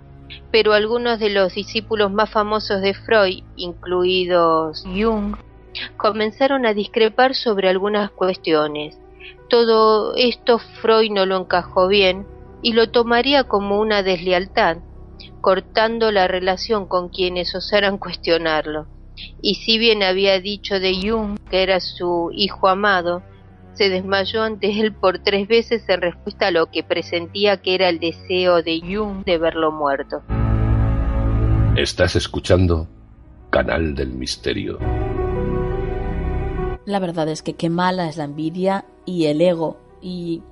[0.50, 5.36] Pero algunos de los discípulos más famosos de Freud, incluidos Jung,
[5.96, 8.98] comenzaron a discrepar sobre algunas cuestiones.
[9.48, 12.26] Todo esto Freud no lo encajó bien
[12.62, 14.78] y lo tomaría como una deslealtad,
[15.40, 18.86] cortando la relación con quienes osaran cuestionarlo.
[19.40, 23.22] Y si bien había dicho de Jung que era su hijo amado,
[23.74, 27.88] se desmayó ante él por tres veces en respuesta a lo que presentía que era
[27.88, 30.22] el deseo de Jung de verlo muerto.
[31.76, 32.86] Estás escuchando
[33.48, 34.78] Canal del Misterio.
[36.84, 39.78] La verdad es que qué mala es la envidia y el ego.
[40.00, 40.42] Y,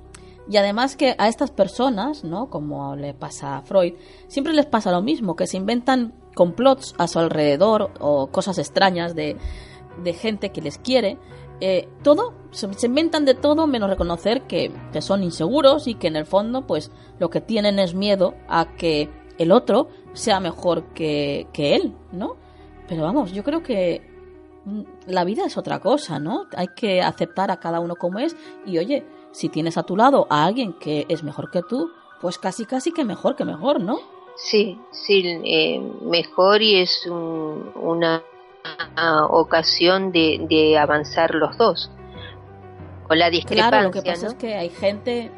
[0.48, 2.48] y además que a estas personas, ¿no?
[2.48, 3.94] Como le pasa a Freud,
[4.28, 9.14] siempre les pasa lo mismo, que se inventan complots a su alrededor o cosas extrañas
[9.14, 9.36] de,
[10.02, 11.18] de gente que les quiere.
[11.60, 16.16] Eh, todo, se, inventan de todo menos reconocer que, que son inseguros y que en
[16.16, 21.46] el fondo pues lo que tienen es miedo a que el otro sea mejor que,
[21.52, 22.36] que él, ¿no?
[22.88, 24.10] Pero vamos, yo creo que
[24.64, 26.46] Mm, la vida es otra cosa, ¿no?
[26.54, 28.36] Hay que aceptar a cada uno como es
[28.66, 32.38] y oye, si tienes a tu lado a alguien que es mejor que tú, pues
[32.38, 33.98] casi casi que mejor que mejor, ¿no?
[34.42, 38.22] Sí, sí, eh, mejor y es una
[39.28, 41.90] ocasión de, avanzar los dos.
[43.06, 45.30] Con la discrepancia, Claro, lo que pasa es que hay gente,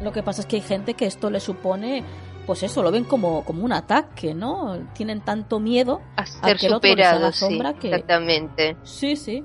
[0.00, 2.04] lo que pasa es que hay gente que esto le supone
[2.46, 4.88] pues eso, lo ven como, como un ataque, ¿no?
[4.94, 7.88] Tienen tanto miedo a ser superado, sombra que...
[7.88, 8.74] Exactamente.
[8.84, 9.44] Sí, sí.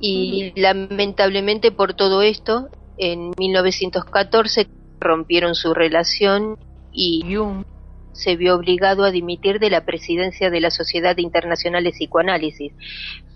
[0.00, 4.66] Y lamentablemente por todo esto, en 1914
[4.98, 6.58] rompieron su relación
[6.90, 7.64] y Jung
[8.14, 12.72] se vio obligado a dimitir de la presidencia de la Sociedad Internacional de Psicoanálisis.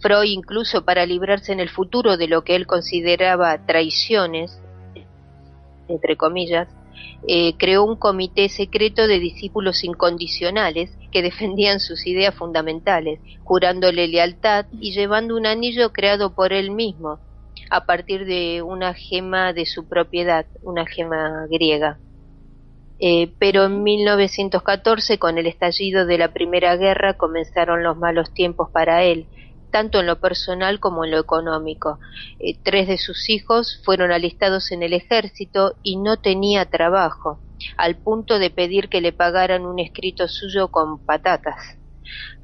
[0.00, 4.60] Freud, incluso para librarse en el futuro de lo que él consideraba traiciones,
[5.88, 6.68] entre comillas,
[7.26, 14.66] eh, creó un comité secreto de discípulos incondicionales que defendían sus ideas fundamentales, jurándole lealtad
[14.80, 17.18] y llevando un anillo creado por él mismo,
[17.70, 21.98] a partir de una gema de su propiedad, una gema griega.
[23.00, 28.70] Eh, pero en 1914, con el estallido de la Primera Guerra, comenzaron los malos tiempos
[28.70, 29.26] para él,
[29.70, 31.98] tanto en lo personal como en lo económico.
[32.38, 37.40] Eh, tres de sus hijos fueron alistados en el ejército y no tenía trabajo,
[37.76, 41.78] al punto de pedir que le pagaran un escrito suyo con patatas.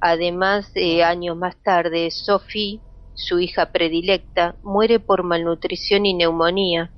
[0.00, 2.80] Además, eh, años más tarde, Sophie,
[3.14, 6.90] su hija predilecta, muere por malnutrición y neumonía.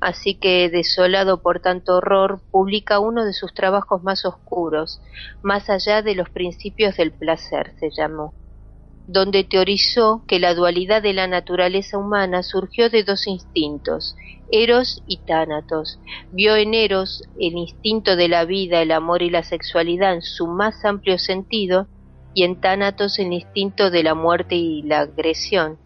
[0.00, 5.00] Así que, desolado por tanto horror, publica uno de sus trabajos más oscuros,
[5.42, 8.34] Más allá de los principios del placer, se llamó
[9.08, 14.14] donde teorizó que la dualidad de la naturaleza humana surgió de dos instintos,
[14.52, 15.98] Eros y Tánatos.
[16.30, 20.46] Vio en Eros el instinto de la vida, el amor y la sexualidad en su
[20.46, 21.88] más amplio sentido,
[22.34, 25.78] y en Tánatos el instinto de la muerte y la agresión.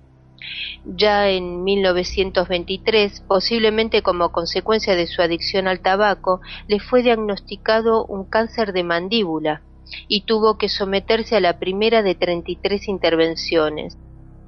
[0.85, 8.25] Ya en 1923, posiblemente como consecuencia de su adicción al tabaco, le fue diagnosticado un
[8.25, 9.63] cáncer de mandíbula,
[10.09, 13.97] y tuvo que someterse a la primera de 33 intervenciones.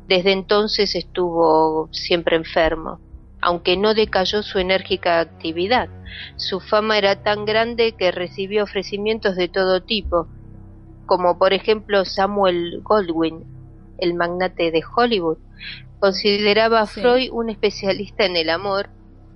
[0.09, 3.01] Desde entonces estuvo siempre enfermo,
[3.40, 5.88] aunque no decayó su enérgica actividad.
[6.36, 10.28] Su fama era tan grande que recibió ofrecimientos de todo tipo,
[11.07, 13.45] como por ejemplo Samuel Goldwyn,
[13.99, 15.38] el magnate de Hollywood,
[16.00, 18.90] consideraba a Freud un especialista en el amor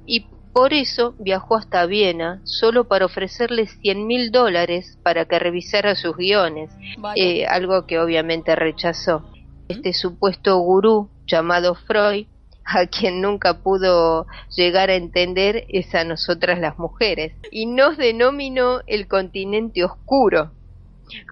[0.06, 5.94] y por eso viajó hasta Viena solo para ofrecerle cien mil dólares para que revisara
[5.94, 6.70] sus guiones,
[7.14, 9.30] eh, algo que obviamente rechazó.
[9.68, 12.26] Este supuesto gurú llamado Freud,
[12.64, 18.80] a quien nunca pudo llegar a entender es a nosotras las mujeres, y nos denominó
[18.86, 20.50] el continente oscuro.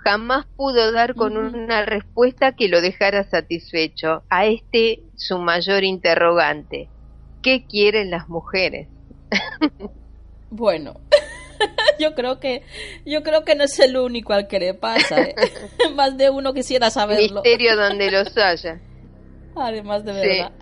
[0.05, 6.89] Jamás pudo dar con una respuesta que lo dejara satisfecho a este su mayor interrogante.
[7.43, 8.89] ¿Qué quieren las mujeres?
[10.51, 11.01] bueno.
[11.99, 12.63] yo creo que
[13.05, 15.21] yo creo que no es el único al que le pasa.
[15.23, 15.35] ¿eh?
[15.95, 17.43] Más de uno quisiera saberlo.
[17.43, 18.81] Misterio donde los haya.
[19.57, 20.53] Además de verdad.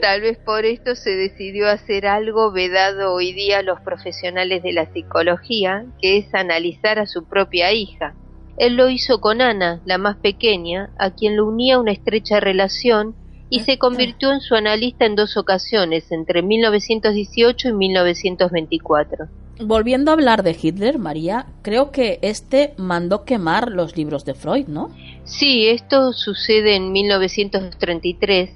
[0.00, 4.72] Tal vez por esto se decidió hacer algo vedado hoy día a los profesionales de
[4.72, 8.14] la psicología, que es analizar a su propia hija.
[8.58, 13.14] Él lo hizo con Ana, la más pequeña, a quien lo unía una estrecha relación
[13.50, 19.28] y se convirtió en su analista en dos ocasiones, entre 1918 y 1924.
[19.60, 24.66] Volviendo a hablar de Hitler, María, creo que este mandó quemar los libros de Freud,
[24.66, 24.90] ¿no?
[25.24, 28.50] Sí, esto sucede en 1933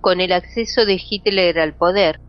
[0.00, 2.20] con el acceso de Hitler al poder.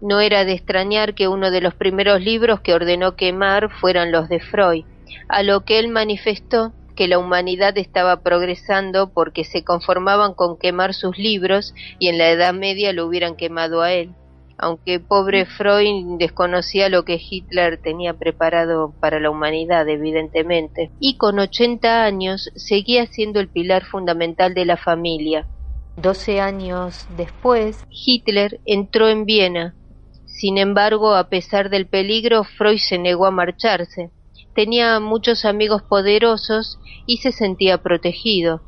[0.00, 4.28] No era de extrañar que uno de los primeros libros que ordenó quemar fueran los
[4.28, 4.84] de Freud,
[5.28, 10.94] a lo que él manifestó que la humanidad estaba progresando porque se conformaban con quemar
[10.94, 14.10] sus libros y en la Edad Media lo hubieran quemado a él.
[14.58, 21.38] Aunque pobre Freud desconocía lo que Hitler tenía preparado para la humanidad, evidentemente, y con
[21.38, 25.46] 80 años seguía siendo el pilar fundamental de la familia.
[25.98, 29.74] Doce años después, Hitler entró en Viena.
[30.24, 34.10] Sin embargo, a pesar del peligro, Freud se negó a marcharse
[34.56, 38.62] tenía muchos amigos poderosos y se sentía protegido,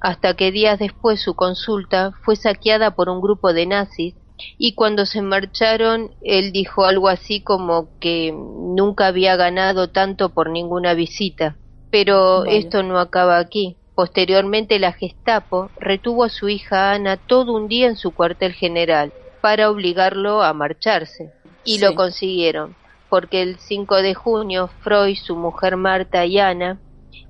[0.00, 4.14] hasta que días después su consulta fue saqueada por un grupo de nazis
[4.56, 10.48] y cuando se marcharon él dijo algo así como que nunca había ganado tanto por
[10.48, 11.56] ninguna visita.
[11.90, 13.76] Pero esto no acaba aquí.
[13.94, 19.12] Posteriormente la Gestapo retuvo a su hija Ana todo un día en su cuartel general
[19.42, 21.32] para obligarlo a marcharse.
[21.64, 22.74] Y lo consiguieron
[23.12, 26.80] porque el 5 de junio Freud, su mujer Marta y Ana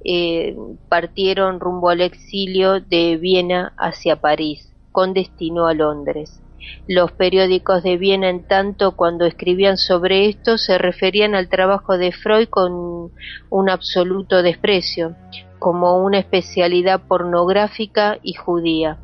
[0.04, 0.54] eh,
[0.88, 6.40] partieron rumbo al exilio de Viena hacia París, con destino a Londres.
[6.86, 12.12] Los periódicos de Viena, en tanto, cuando escribían sobre esto, se referían al trabajo de
[12.12, 13.10] Freud con
[13.50, 15.16] un absoluto desprecio,
[15.58, 18.98] como una especialidad pornográfica y judía.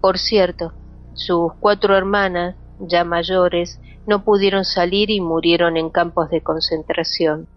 [0.00, 0.72] Por cierto,
[1.12, 7.48] sus cuatro hermanas, ya mayores, no pudieron salir y murieron en campos de concentración.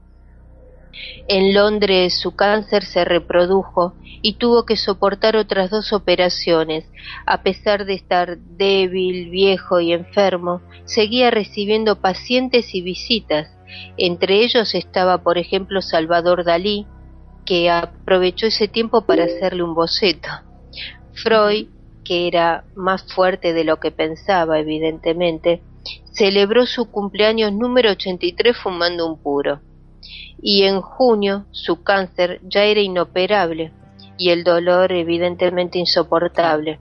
[1.27, 6.85] En Londres su cáncer se reprodujo y tuvo que soportar otras dos operaciones.
[7.25, 13.55] A pesar de estar débil, viejo y enfermo, seguía recibiendo pacientes y visitas.
[13.97, 16.87] Entre ellos estaba, por ejemplo, Salvador Dalí,
[17.45, 20.29] que aprovechó ese tiempo para hacerle un boceto.
[21.13, 21.67] Freud,
[22.03, 25.61] que era más fuerte de lo que pensaba, evidentemente,
[26.19, 29.61] celebró su cumpleaños número 83 fumando un puro.
[30.41, 33.71] Y en junio su cáncer ya era inoperable
[34.17, 36.79] y el dolor evidentemente insoportable.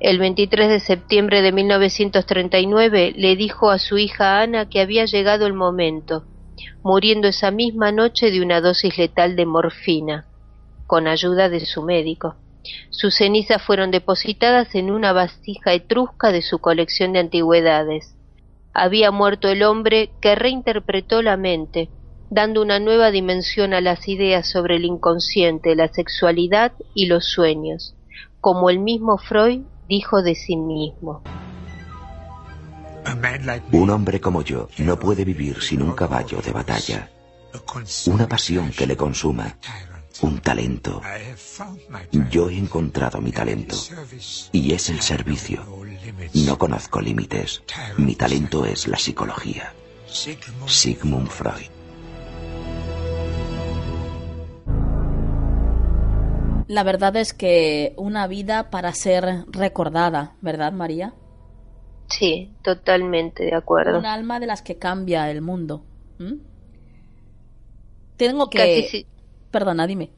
[0.00, 5.46] El 23 de septiembre de 1939 le dijo a su hija Ana que había llegado
[5.46, 6.24] el momento,
[6.82, 10.26] muriendo esa misma noche de una dosis letal de morfina,
[10.88, 12.34] con ayuda de su médico.
[12.90, 18.16] Sus cenizas fueron depositadas en una vasija etrusca de su colección de antigüedades
[18.74, 21.90] había muerto el hombre que reinterpretó la mente,
[22.30, 27.94] dando una nueva dimensión a las ideas sobre el inconsciente, la sexualidad y los sueños,
[28.40, 31.22] como el mismo Freud dijo de sí mismo.
[33.72, 37.10] Un hombre como yo no puede vivir sin un caballo de batalla,
[38.06, 39.58] una pasión que le consuma,
[40.22, 41.02] un talento.
[42.30, 43.76] Yo he encontrado mi talento
[44.52, 45.81] y es el servicio.
[46.34, 47.62] No conozco límites.
[47.96, 49.72] Mi talento es la psicología.
[50.66, 51.70] Sigmund Freud.
[56.68, 61.12] La verdad es que una vida para ser recordada, ¿verdad, María?
[62.08, 63.98] Sí, totalmente de acuerdo.
[63.98, 65.84] Un alma de las que cambia el mundo.
[68.16, 69.06] Tengo que...
[69.50, 70.10] Perdona, dime.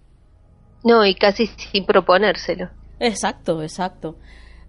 [0.84, 2.70] No, y casi sin proponérselo.
[3.00, 4.16] Exacto, exacto.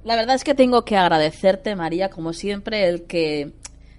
[0.06, 3.54] La verdad es que tengo que agradecerte, María, como siempre, el que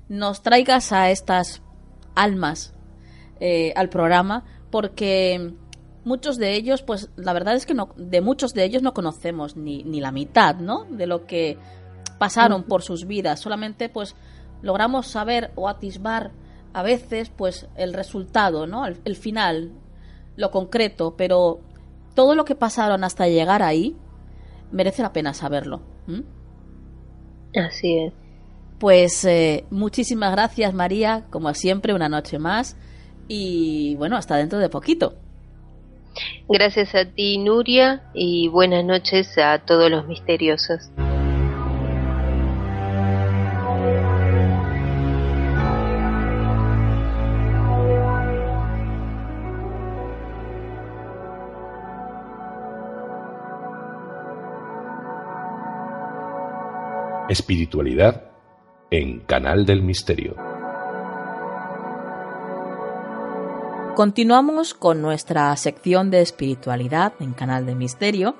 [0.09, 1.63] nos traigas a estas
[2.15, 2.73] almas
[3.41, 5.53] eh, al programa, porque
[6.05, 9.57] muchos de ellos, pues la verdad es que no, de muchos de ellos no conocemos
[9.57, 10.85] ni, ni la mitad, ¿no?
[10.85, 11.59] De lo que
[12.19, 13.41] pasaron por sus vidas.
[13.41, 14.15] Solamente, pues,
[14.63, 16.31] logramos saber o atisbar
[16.73, 18.87] a veces, pues, el resultado, ¿no?
[18.87, 19.73] El, final,
[20.37, 21.59] lo concreto, pero
[22.15, 23.97] todo lo que pasaron hasta llegar ahí
[24.71, 25.95] merece la pena saberlo.
[26.07, 26.21] ¿Mm?
[27.59, 28.13] Así es.
[28.79, 32.77] Pues eh, muchísimas gracias María, como siempre, una noche más
[33.29, 35.15] y bueno, hasta dentro de poquito.
[36.49, 40.91] Gracias a ti Nuria y buenas noches a todos los misteriosos.
[57.29, 58.31] Espiritualidad
[58.89, 60.37] en Canal del Misterio.
[63.97, 68.37] Continuamos con nuestra sección de espiritualidad en Canal del Misterio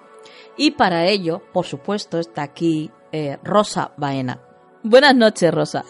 [0.57, 4.41] y para ello, por supuesto, está aquí eh, Rosa Baena.
[4.85, 5.85] Buenas noches, Rosa.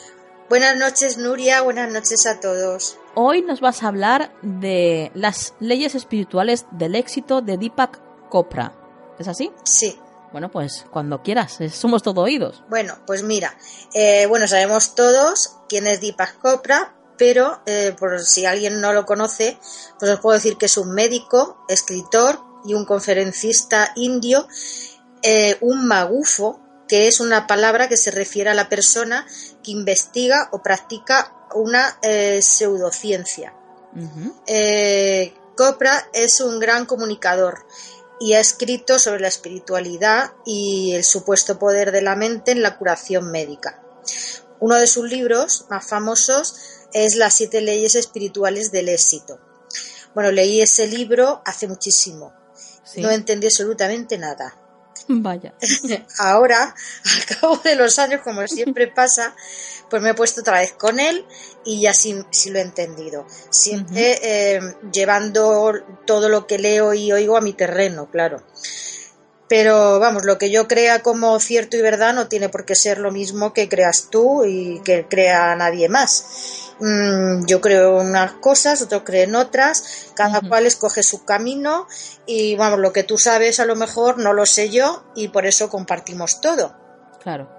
[0.49, 1.61] Buenas noches, Nuria.
[1.61, 2.97] Buenas noches a todos.
[3.15, 8.01] Hoy nos vas a hablar de las leyes espirituales del éxito de Deepak
[8.33, 8.73] Chopra.
[9.19, 9.51] ¿Es así?
[9.65, 9.99] Sí.
[10.37, 12.63] Bueno, pues cuando quieras, somos todo oídos.
[12.69, 13.57] Bueno, pues mira,
[13.95, 19.07] eh, bueno, sabemos todos quién es Deepak Chopra, pero eh, por si alguien no lo
[19.07, 19.57] conoce,
[19.99, 24.47] pues os puedo decir que es un médico, escritor y un conferencista indio,
[25.23, 29.27] eh, un magufo, que es una palabra que se refiere a la persona
[29.65, 31.99] que investiga o practica una
[32.43, 33.55] pseudociencia.
[35.57, 37.65] Chopra es un gran comunicador
[38.19, 42.79] y ha escrito sobre la espiritualidad y el supuesto poder de la mente en la
[42.79, 43.83] curación médica.
[44.61, 46.57] Uno de sus libros más famosos
[46.93, 49.39] es Las siete leyes espirituales del éxito.
[50.15, 52.33] Bueno, leí ese libro hace muchísimo.
[52.97, 54.59] No entendí absolutamente nada.
[55.09, 55.55] Vaya.
[56.19, 59.35] Ahora, al cabo de los años, como siempre pasa,
[59.89, 61.25] pues me he puesto otra vez con él
[61.65, 63.27] y ya sí, lo he entendido.
[63.51, 64.61] Siempre eh,
[64.93, 65.73] llevando
[66.07, 68.43] todo lo que leo y oigo a mi terreno, claro.
[69.49, 72.99] Pero vamos, lo que yo crea como cierto y verdad no tiene por qué ser
[72.99, 76.66] lo mismo que creas tú y que crea nadie más.
[76.79, 81.87] Mm, yo creo unas cosas, otros creen otras, cada cual escoge su camino
[82.27, 85.47] y vamos, lo que tú sabes a lo mejor no lo sé yo y por
[85.47, 86.77] eso compartimos todo.
[87.23, 87.51] Claro.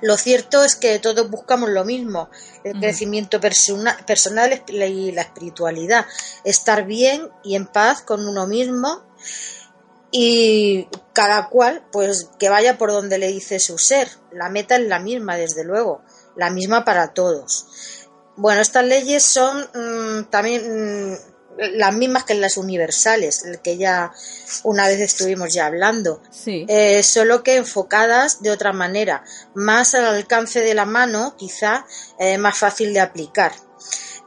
[0.00, 2.28] Lo cierto es que todos buscamos lo mismo,
[2.62, 6.06] el crecimiento personal y la espiritualidad,
[6.44, 9.02] estar bien y en paz con uno mismo
[10.10, 14.08] y cada cual pues que vaya por donde le dice su ser.
[14.30, 16.02] La meta es la misma, desde luego,
[16.36, 17.66] la misma para todos.
[18.36, 21.16] Bueno, estas leyes son mm, también mm,
[21.56, 24.12] las mismas que las universales, que ya
[24.62, 29.24] una vez estuvimos ya hablando, eh, solo que enfocadas de otra manera,
[29.54, 31.86] más al alcance de la mano, quizá
[32.18, 33.52] eh, más fácil de aplicar.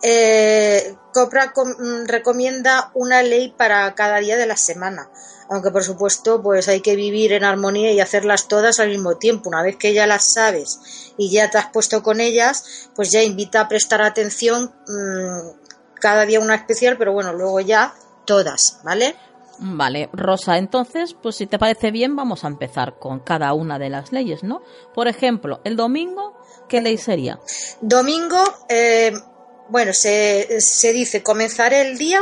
[0.02, 5.10] Eh, Copra mm, recomienda una ley para cada día de la semana,
[5.50, 9.50] aunque por supuesto pues hay que vivir en armonía y hacerlas todas al mismo tiempo.
[9.50, 13.24] Una vez que ya las sabes y ya te has puesto con ellas, pues ya
[13.24, 17.94] invita a prestar atención mm, cada día una especial, pero bueno, luego ya
[18.26, 19.16] todas, ¿vale?
[19.62, 23.90] Vale, Rosa, entonces, pues si te parece bien, vamos a empezar con cada una de
[23.90, 24.62] las leyes, ¿no?
[24.94, 27.40] Por ejemplo, el domingo, ¿qué ley sería?
[27.82, 29.12] Domingo, eh,
[29.68, 32.22] bueno, se, se dice, comenzaré el día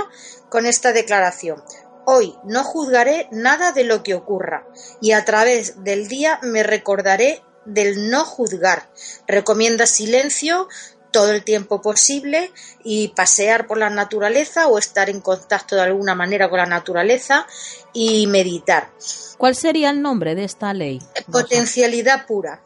[0.50, 1.62] con esta declaración.
[2.10, 4.66] Hoy no juzgaré nada de lo que ocurra
[5.02, 8.90] y a través del día me recordaré del no juzgar.
[9.28, 10.70] Recomienda silencio
[11.12, 16.16] todo el tiempo posible y pasear por la naturaleza o estar en contacto de alguna
[16.16, 17.46] manera con la naturaleza
[17.92, 18.90] y meditar.
[19.38, 21.02] ¿Cuál sería el nombre de esta ley?
[21.30, 22.62] Potencialidad pura.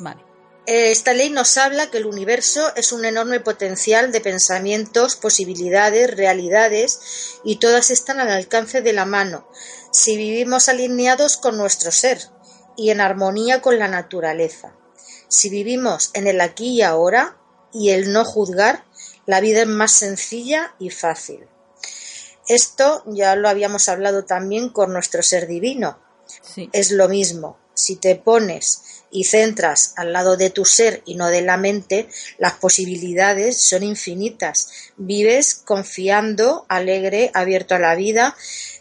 [0.00, 0.27] Vale.
[0.70, 6.14] Eh, esta ley nos habla que el universo es un enorme potencial de pensamientos, posibilidades,
[6.14, 9.48] realidades y todas están al alcance de la mano
[9.92, 12.20] si vivimos alineados con nuestro ser
[12.76, 14.76] y en armonía con la naturaleza.
[15.28, 17.38] Si vivimos en el aquí y ahora
[17.72, 18.84] y el no juzgar,
[19.24, 21.48] la vida es más sencilla y fácil.
[22.46, 25.98] Esto ya lo habíamos hablado también con nuestro ser divino.
[26.72, 27.58] Es lo mismo.
[27.72, 32.08] Si te pones y centras al lado de tu ser y no de la mente,
[32.38, 34.70] las posibilidades son infinitas.
[34.96, 38.36] Vives confiando, alegre, abierto a la vida.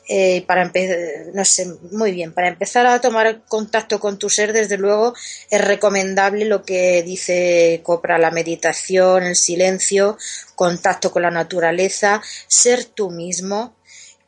[0.09, 0.97] Eh, para empezar,
[1.33, 5.13] no sé, muy bien, para empezar a tomar contacto con tu ser, desde luego
[5.49, 10.17] es recomendable lo que dice Copra, la meditación, el silencio,
[10.55, 13.75] contacto con la naturaleza, ser tú mismo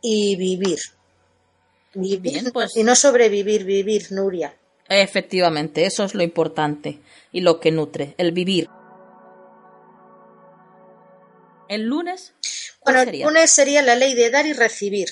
[0.02, 0.80] y vivir.
[1.94, 4.54] Vivir pues y no sobrevivir, vivir, Nuria.
[4.90, 7.00] Efectivamente, eso es lo importante
[7.32, 8.70] y lo que nutre, el vivir.
[11.68, 12.34] ¿El lunes?
[12.84, 15.10] Bueno, el lunes sería la ley de dar y recibir.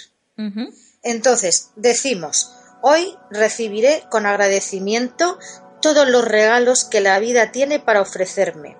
[1.03, 2.51] Entonces, decimos,
[2.81, 5.37] hoy recibiré con agradecimiento
[5.81, 8.77] todos los regalos que la vida tiene para ofrecerme.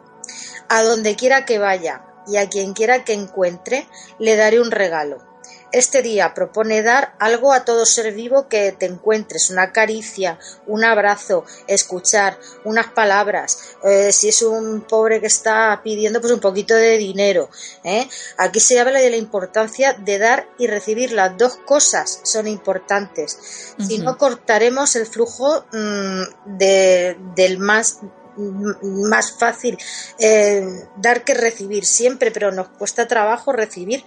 [0.69, 3.87] A donde quiera que vaya y a quien quiera que encuentre,
[4.19, 5.26] le daré un regalo.
[5.71, 10.85] Este día propone dar algo a todo ser vivo que te encuentres, una caricia, un
[10.85, 13.75] abrazo, escuchar, unas palabras.
[13.83, 17.49] Eh, si es un pobre que está pidiendo, pues un poquito de dinero.
[17.83, 18.07] ¿eh?
[18.37, 21.11] Aquí se habla de la importancia de dar y recibir.
[21.11, 23.75] Las dos cosas son importantes.
[23.79, 27.99] Si no, cortaremos el flujo mm, del más
[28.37, 29.77] más fácil
[30.19, 34.03] eh, dar que recibir siempre, pero nos cuesta trabajo recibir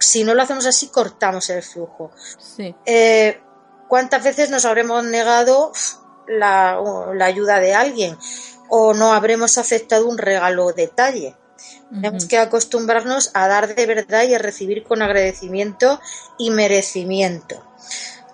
[0.00, 2.10] si no lo hacemos así, cortamos el flujo.
[2.86, 3.40] Eh,
[3.88, 5.72] ¿Cuántas veces nos habremos negado
[6.26, 6.80] la,
[7.20, 8.16] ayuda de alguien
[8.68, 11.36] o no habremos aceptado un regalo detalle?
[11.90, 16.00] Tenemos que acostumbrarnos a dar de verdad y a recibir con agradecimiento
[16.38, 17.62] y merecimiento.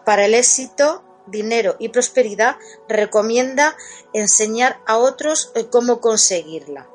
[0.05, 2.56] Para el éxito, dinero y prosperidad,
[2.88, 3.76] recomienda
[4.12, 6.86] enseñar a otros eh, cómo conseguirla.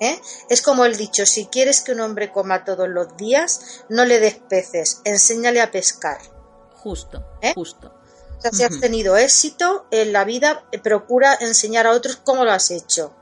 [0.00, 0.20] ¿Eh?
[0.48, 4.18] Es como el dicho, si quieres que un hombre coma todos los días, no le
[4.18, 6.18] des peces, enséñale a pescar.
[6.74, 7.52] Justo, ¿Eh?
[7.54, 7.94] justo.
[8.38, 12.44] O sea, si has tenido éxito en la vida, eh, procura enseñar a otros cómo
[12.44, 13.14] lo has hecho.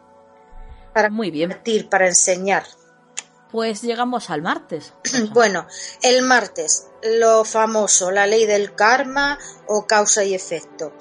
[0.94, 1.60] Para Muy bien.
[1.90, 2.64] Para enseñar.
[3.50, 4.92] Pues llegamos al martes.
[5.32, 5.66] bueno,
[6.02, 10.92] el martes, lo famoso, la ley del karma o causa y efecto.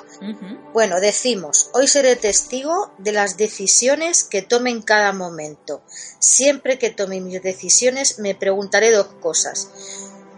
[0.73, 5.83] Bueno, decimos, hoy seré testigo de las decisiones que tome en cada momento.
[6.19, 9.69] Siempre que tome mis decisiones me preguntaré dos cosas.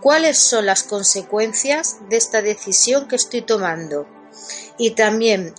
[0.02, 4.08] ¿Cuáles son las consecuencias de esta decisión que estoy tomando?
[4.78, 5.54] Y también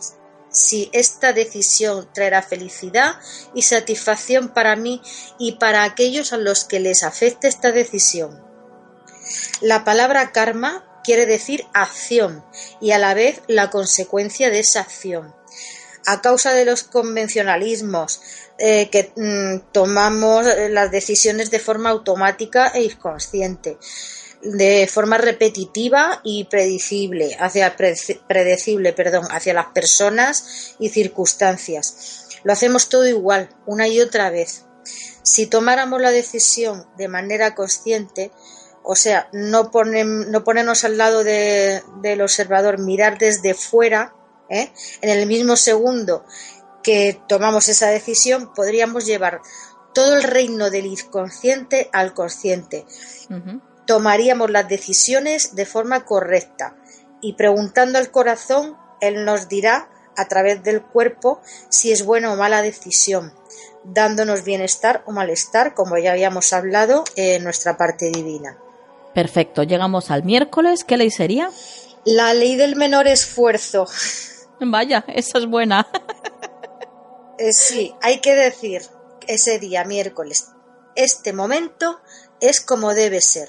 [0.51, 3.17] si esta decisión traerá felicidad
[3.55, 5.01] y satisfacción para mí
[5.39, 8.43] y para aquellos a los que les afecte esta decisión.
[9.61, 12.45] La palabra karma quiere decir acción
[12.81, 15.35] y a la vez la consecuencia de esa acción.
[16.07, 18.21] A causa de los convencionalismos
[18.59, 23.79] eh, que mm, tomamos eh, las decisiones de forma automática e inconsciente,
[24.43, 32.27] de forma repetitiva y predecible hacia, predecible perdón, hacia las personas y circunstancias.
[32.43, 34.65] Lo hacemos todo igual, una y otra vez.
[35.23, 38.33] Si tomáramos la decisión de manera consciente,
[38.83, 44.15] o sea, no, no ponernos al lado del observador, mirar desde fuera,
[44.49, 44.73] ¿eh?
[45.03, 46.25] en el mismo segundo
[46.83, 49.43] que tomamos esa decisión, podríamos llevar
[49.93, 52.87] todo el reino del inconsciente al consciente.
[53.91, 56.77] Tomaríamos las decisiones de forma correcta
[57.21, 61.41] y preguntando al corazón, él nos dirá a través del cuerpo
[61.71, 63.35] si es buena o mala decisión,
[63.83, 68.57] dándonos bienestar o malestar, como ya habíamos hablado en nuestra parte divina.
[69.13, 70.85] Perfecto, llegamos al miércoles.
[70.85, 71.51] ¿Qué ley sería?
[72.05, 73.89] La ley del menor esfuerzo.
[74.61, 75.89] Vaya, esa es buena.
[77.39, 78.83] Eh, sí, hay que decir
[79.27, 80.53] ese día, miércoles,
[80.95, 81.99] este momento
[82.41, 83.49] es como debe ser.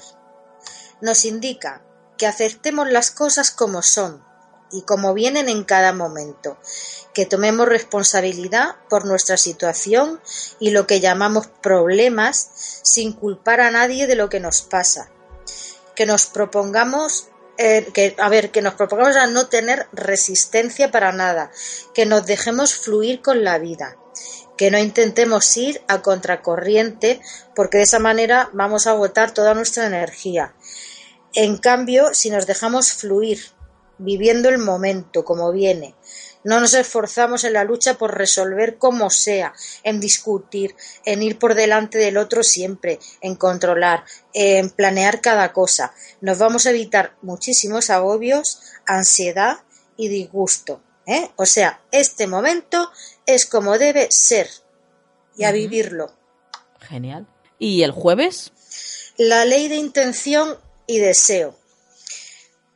[1.02, 1.82] Nos indica
[2.16, 4.24] que aceptemos las cosas como son
[4.70, 6.56] y como vienen en cada momento,
[7.12, 10.18] que tomemos responsabilidad por nuestra situación
[10.58, 12.48] y lo que llamamos problemas
[12.82, 15.10] sin culpar a nadie de lo que nos pasa
[15.94, 21.12] que nos propongamos eh, que, a ver, que nos propongamos a no tener resistencia para
[21.12, 21.50] nada,
[21.94, 23.96] que nos dejemos fluir con la vida,
[24.56, 27.20] que no intentemos ir a contracorriente,
[27.54, 30.54] porque de esa manera vamos a agotar toda nuestra energía.
[31.34, 33.40] En cambio, si nos dejamos fluir,
[33.98, 35.94] viviendo el momento como viene,
[36.44, 39.54] no nos esforzamos en la lucha por resolver como sea,
[39.84, 44.04] en discutir, en ir por delante del otro siempre, en controlar,
[44.34, 45.94] en planear cada cosa.
[46.20, 49.58] Nos vamos a evitar muchísimos agobios, ansiedad
[49.96, 50.82] y disgusto.
[51.06, 51.30] ¿eh?
[51.36, 52.90] O sea, este momento
[53.24, 54.48] es como debe ser
[55.36, 56.12] y a vivirlo.
[56.80, 57.26] Genial.
[57.58, 58.52] ¿Y el jueves?
[59.16, 60.58] La ley de intención
[60.92, 61.56] y deseo.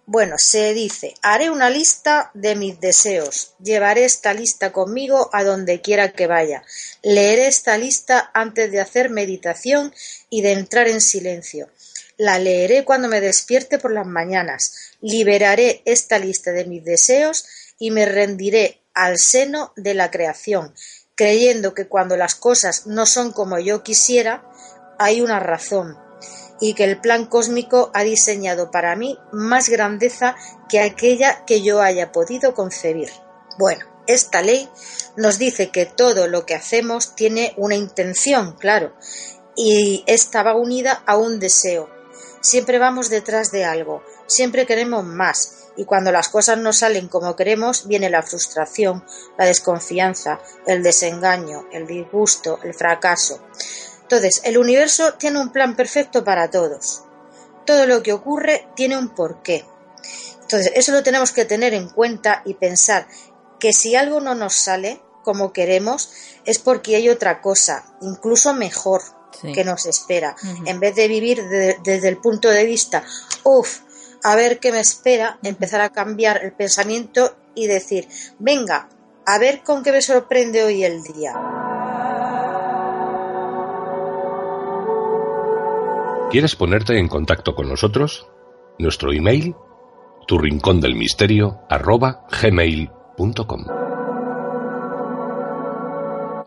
[0.07, 5.83] Bueno, se dice, haré una lista de mis deseos, llevaré esta lista conmigo a donde
[5.83, 6.63] quiera que vaya,
[7.03, 9.93] leeré esta lista antes de hacer meditación
[10.31, 11.69] y de entrar en silencio,
[12.17, 17.45] la leeré cuando me despierte por las mañanas, liberaré esta lista de mis deseos
[17.79, 20.73] y me rendiré al seno de la creación,
[21.17, 24.49] creyendo que cuando las cosas no son como yo quisiera,
[24.99, 26.06] hay una razón
[26.61, 30.37] y que el plan cósmico ha diseñado para mí más grandeza
[30.69, 33.11] que aquella que yo haya podido concebir.
[33.59, 34.69] Bueno, esta ley
[35.17, 38.95] nos dice que todo lo que hacemos tiene una intención, claro,
[39.57, 41.91] y esta va unida a un deseo.
[42.41, 47.37] Siempre vamos detrás de algo, siempre queremos más, y cuando las cosas no salen como
[47.37, 49.05] queremos, viene la frustración,
[49.37, 53.41] la desconfianza, el desengaño, el disgusto, el fracaso.
[54.07, 57.03] Entonces, el universo tiene un plan perfecto para todos.
[57.65, 59.65] Todo lo que ocurre tiene un porqué.
[60.43, 63.09] Entonces, eso lo tenemos que tener en cuenta y pensar
[63.59, 66.09] que si algo no nos sale como queremos
[66.45, 69.03] es porque hay otra cosa, incluso mejor,
[69.53, 70.37] que nos espera.
[70.67, 71.43] En vez de vivir
[71.83, 73.03] desde el punto de vista,
[73.43, 73.81] uff,
[74.23, 78.09] a ver qué me espera, empezar a cambiar el pensamiento y decir,
[78.39, 78.89] venga,
[79.27, 81.66] a ver con qué me sorprende hoy el día.
[86.37, 88.29] ¿Quieres ponerte en contacto con nosotros?
[88.79, 89.57] Nuestro email,
[90.27, 93.65] tu rincón del misterio, arroba gmail.com.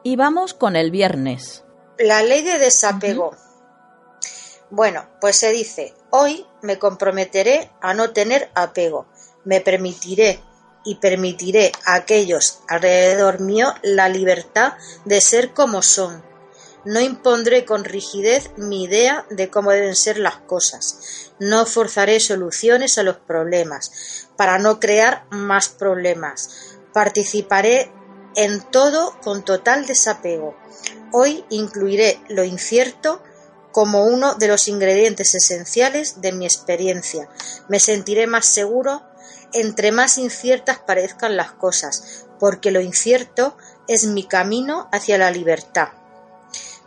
[0.03, 1.63] Y vamos con el viernes.
[1.97, 3.35] La ley de desapego.
[4.69, 9.07] Bueno, pues se dice, hoy me comprometeré a no tener apego,
[9.43, 10.39] me permitiré
[10.85, 14.73] y permitiré a aquellos alrededor mío la libertad
[15.05, 16.28] de ser como son.
[16.85, 21.31] No impondré con rigidez mi idea de cómo deben ser las cosas.
[21.39, 26.77] No forzaré soluciones a los problemas para no crear más problemas.
[26.93, 27.91] Participaré
[28.35, 30.55] en todo con total desapego.
[31.11, 33.21] Hoy incluiré lo incierto
[33.71, 37.29] como uno de los ingredientes esenciales de mi experiencia.
[37.67, 39.03] Me sentiré más seguro
[39.53, 43.57] entre más inciertas parezcan las cosas, porque lo incierto
[43.87, 45.89] es mi camino hacia la libertad.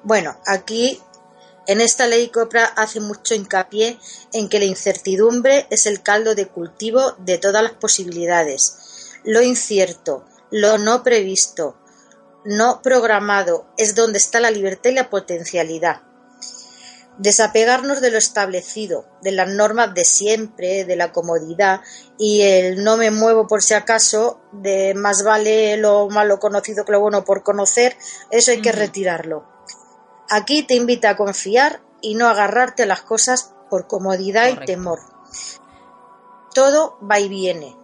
[0.05, 1.01] Bueno, aquí
[1.69, 3.99] en esta ley Copra hace mucho hincapié
[4.33, 9.21] en que la incertidumbre es el caldo de cultivo de todas las posibilidades.
[9.23, 11.77] Lo incierto, lo no previsto,
[12.45, 16.03] no programado, es donde está la libertad y la potencialidad.
[17.19, 21.83] Desapegarnos de lo establecido, de las normas de siempre, de la comodidad
[22.19, 26.93] y el no me muevo por si acaso, de más vale lo malo conocido que
[26.93, 27.97] lo bueno por conocer,
[28.33, 29.52] eso hay que retirarlo.
[30.35, 34.99] Aquí te invita a confiar y no agarrarte a las cosas por comodidad y temor.
[36.55, 37.77] Todo va y viene,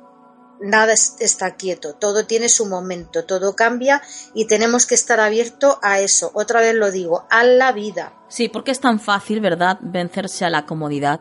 [0.59, 4.01] nada está quieto, todo tiene su momento, todo cambia
[4.33, 6.31] y tenemos que estar abiertos a eso.
[6.33, 8.15] Otra vez lo digo, a la vida.
[8.29, 11.21] Sí, porque es tan fácil, ¿verdad?, vencerse a la comodidad.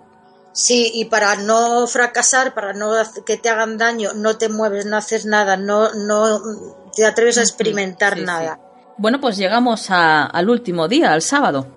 [0.53, 2.93] Sí, y para no fracasar, para no
[3.25, 6.41] que te hagan daño, no te mueves, no haces nada, no, no
[6.95, 8.61] te atreves a experimentar nada.
[8.97, 11.67] Bueno, pues llegamos al último día, al sábado.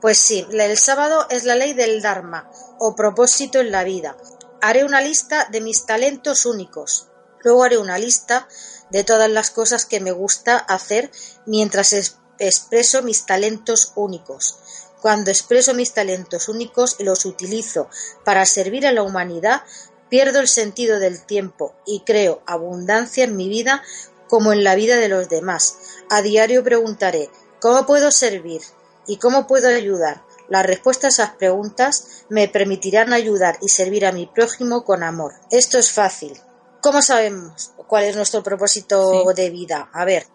[0.00, 4.16] Pues sí, el sábado es la ley del Dharma, o propósito en la vida.
[4.62, 7.10] Haré una lista de mis talentos únicos,
[7.42, 8.48] Luego haré una lista
[8.90, 11.10] de todas las cosas que me gusta hacer
[11.46, 11.92] mientras
[12.38, 14.56] expreso mis talentos únicos.
[15.00, 17.88] Cuando expreso mis talentos únicos y los utilizo
[18.24, 19.62] para servir a la humanidad,
[20.10, 23.82] pierdo el sentido del tiempo y creo abundancia en mi vida
[24.30, 25.76] como en la vida de los demás.
[26.08, 27.28] A diario preguntaré
[27.60, 28.62] ¿cómo puedo servir?
[29.06, 30.22] ¿Y cómo puedo ayudar?
[30.48, 35.34] Las respuestas a esas preguntas me permitirán ayudar y servir a mi prójimo con amor.
[35.50, 36.40] Esto es fácil.
[36.80, 39.90] ¿Cómo sabemos cuál es nuestro propósito de vida?
[39.92, 40.26] A ver,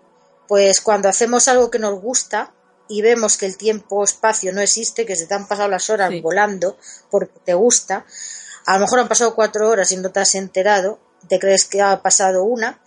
[0.48, 2.54] pues cuando hacemos algo que nos gusta
[2.88, 6.12] y vemos que el tiempo espacio no existe, que se te han pasado las horas
[6.22, 6.78] volando
[7.10, 8.06] porque te gusta,
[8.66, 11.82] a lo mejor han pasado cuatro horas y no te has enterado, te crees que
[11.82, 12.80] ha pasado una,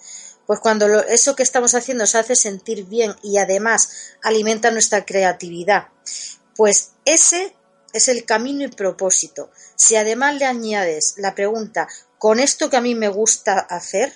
[0.49, 3.91] pues cuando eso que estamos haciendo se hace sentir bien y además
[4.23, 5.89] alimenta nuestra creatividad,
[6.57, 7.55] pues ese
[7.93, 9.51] es el camino y propósito.
[9.77, 14.15] Si además le añades la pregunta con esto que a mí me gusta hacer,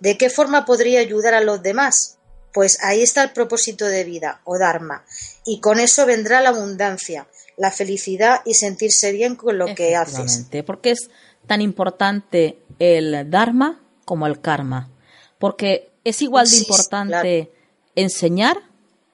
[0.00, 2.18] ¿de qué forma podría ayudar a los demás?
[2.52, 5.04] Pues ahí está el propósito de vida o Dharma.
[5.46, 10.44] Y con eso vendrá la abundancia, la felicidad y sentirse bien con lo que haces.
[10.66, 11.08] Porque es
[11.46, 14.90] tan importante el Dharma como el karma.
[15.38, 17.52] Porque es igual de importante
[17.94, 18.58] enseñar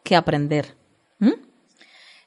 [0.02, 0.76] que aprender.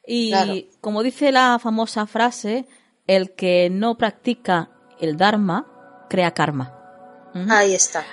[0.10, 2.66] Y como dice la famosa frase,
[3.08, 4.70] el que no practica
[5.02, 5.68] el Dharma
[6.10, 6.74] crea karma.
[7.50, 8.06] Ahí está.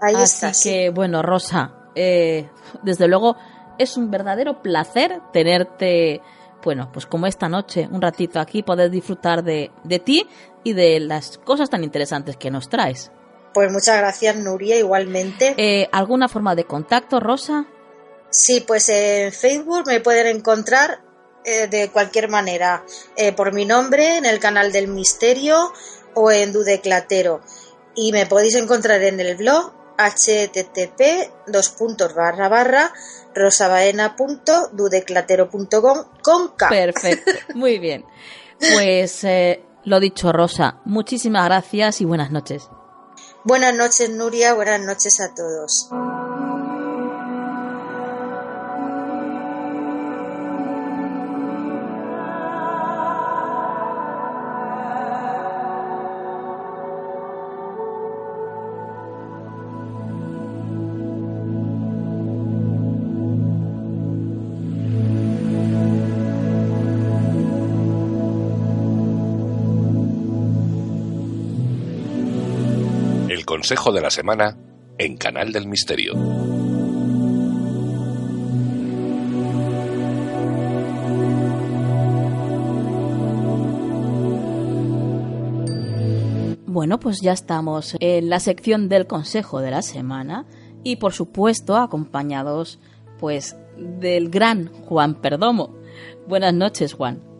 [0.00, 2.48] Ahí Así que, bueno, Rosa, eh,
[2.82, 3.36] desde luego
[3.78, 6.20] es un verdadero placer tenerte,
[6.64, 10.26] bueno, pues como esta noche, un ratito aquí, poder disfrutar de, de ti
[10.64, 13.12] y de las cosas tan interesantes que nos traes.
[13.56, 15.54] Pues muchas gracias, Nuria, igualmente.
[15.56, 17.64] Eh, ¿Alguna forma de contacto, Rosa?
[18.28, 21.00] Sí, pues en Facebook me pueden encontrar
[21.42, 22.84] eh, de cualquier manera
[23.34, 25.72] por mi nombre en el canal del misterio
[26.12, 27.40] o en Dudeclatero.
[27.94, 31.00] Y me podéis encontrar en el blog http
[31.46, 32.92] dos puntos barra barra
[33.34, 36.68] rosabaena.dudeclatero.com con K.
[36.68, 38.04] Perfecto, muy bien.
[38.58, 42.68] Pues eh, lo dicho, Rosa, muchísimas gracias y buenas noches.
[43.46, 45.88] Buenas noches, Nuria, buenas noches a todos.
[73.66, 74.56] Consejo de la semana
[74.96, 76.14] en Canal del Misterio.
[86.66, 90.46] Bueno, pues ya estamos en la sección del consejo de la semana
[90.84, 92.78] y por supuesto acompañados
[93.18, 95.74] pues del gran Juan Perdomo.
[96.28, 97.35] Buenas noches, Juan.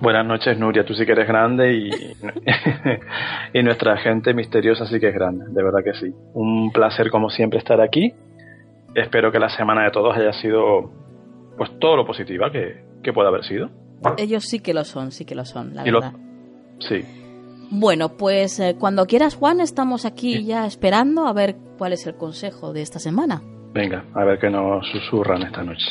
[0.00, 0.84] Buenas noches, Nuria.
[0.84, 1.90] Tú sí que eres grande y,
[3.58, 6.12] y nuestra gente misteriosa sí que es grande, de verdad que sí.
[6.34, 8.12] Un placer, como siempre, estar aquí.
[8.94, 10.90] Espero que la semana de todos haya sido
[11.56, 13.70] pues todo lo positiva que, que pueda haber sido.
[14.18, 16.12] Ellos sí que lo son, sí que lo son, la verdad.
[16.80, 17.02] sí.
[17.70, 22.14] Bueno, pues eh, cuando quieras, Juan, estamos aquí ya esperando a ver cuál es el
[22.14, 23.40] consejo de esta semana.
[23.72, 25.86] Venga, a ver qué nos susurran esta noche.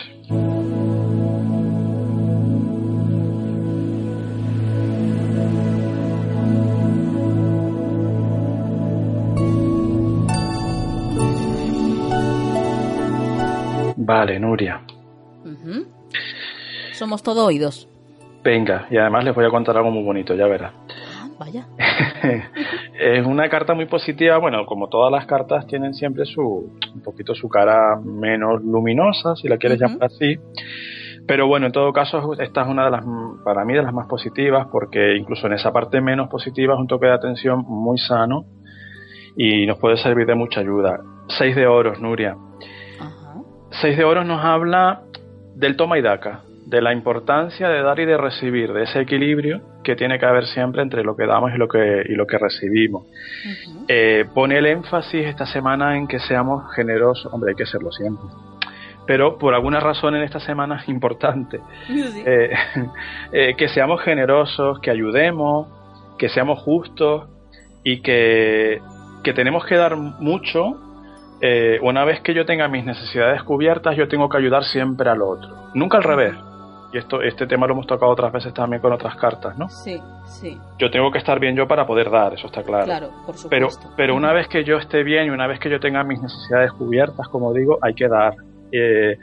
[14.05, 14.81] Vale, Nuria.
[16.91, 17.87] Somos todo oídos.
[18.43, 20.73] Venga, y además les voy a contar algo muy bonito, ya verás.
[21.39, 21.65] Vaya.
[22.99, 24.37] es una carta muy positiva.
[24.39, 29.47] Bueno, como todas las cartas tienen siempre su un poquito su cara menos luminosa, si
[29.47, 30.37] la quieres llamar así.
[31.25, 33.05] Pero bueno, en todo caso, esta es una de las,
[33.45, 36.87] para mí, de las más positivas, porque incluso en esa parte menos positiva es un
[36.87, 38.43] toque de atención muy sano
[39.37, 40.99] y nos puede servir de mucha ayuda.
[41.29, 42.35] Seis de oros, Nuria.
[43.81, 45.01] Seis de oros nos habla
[45.55, 49.61] del toma y daca, de la importancia de dar y de recibir, de ese equilibrio
[49.83, 52.37] que tiene que haber siempre entre lo que damos y lo que, y lo que
[52.37, 53.05] recibimos.
[53.87, 58.25] Eh, pone el énfasis esta semana en que seamos generosos, hombre, hay que serlo siempre.
[59.05, 61.59] Pero por alguna razón en esta semana es importante
[61.89, 62.51] eh,
[63.31, 65.67] eh, que seamos generosos, que ayudemos,
[66.17, 67.27] que seamos justos
[67.83, 68.79] y que,
[69.23, 70.92] que tenemos que dar mucho
[71.81, 75.69] una vez que yo tenga mis necesidades cubiertas, yo tengo que ayudar siempre al otro,
[75.73, 76.35] nunca al revés
[76.93, 79.67] y esto, este tema lo hemos tocado otras veces también con otras cartas, ¿no?
[79.67, 80.55] Sí, sí.
[80.77, 82.85] Yo tengo que estar bien yo para poder dar, eso está claro.
[82.85, 83.81] Claro, por supuesto.
[83.81, 86.21] Pero, pero una vez que yo esté bien y una vez que yo tenga mis
[86.21, 88.35] necesidades cubiertas, como digo, hay que dar.
[88.71, 89.17] Eh,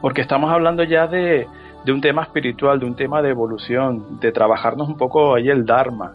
[0.00, 1.46] porque estamos hablando ya de,
[1.84, 5.66] de, un tema espiritual, de un tema de evolución, de trabajarnos un poco ahí el
[5.66, 6.14] Dharma.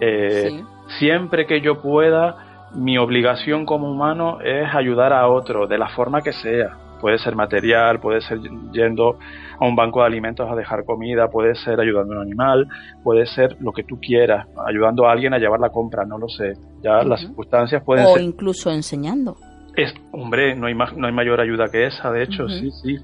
[0.00, 0.64] Eh,
[0.98, 6.20] siempre que yo pueda, mi obligación como humano es ayudar a otro, de la forma
[6.20, 8.38] que sea Puede ser material, puede ser
[8.72, 9.18] yendo
[9.58, 12.66] a un banco de alimentos a dejar comida, puede ser ayudando a un animal,
[13.02, 16.28] puede ser lo que tú quieras, ayudando a alguien a llevar la compra, no lo
[16.28, 16.54] sé.
[16.82, 18.22] Ya las circunstancias pueden o ser.
[18.22, 19.36] O incluso enseñando.
[19.76, 22.96] Es, hombre, no hay, no hay mayor ayuda que esa, de hecho, sí, sí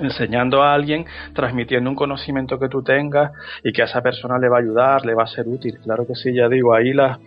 [0.00, 1.04] enseñando a alguien,
[1.34, 3.30] transmitiendo un conocimiento que tú tengas
[3.62, 5.78] y que a esa persona le va a ayudar, le va a ser útil.
[5.84, 7.20] Claro que sí, ya digo, ahí las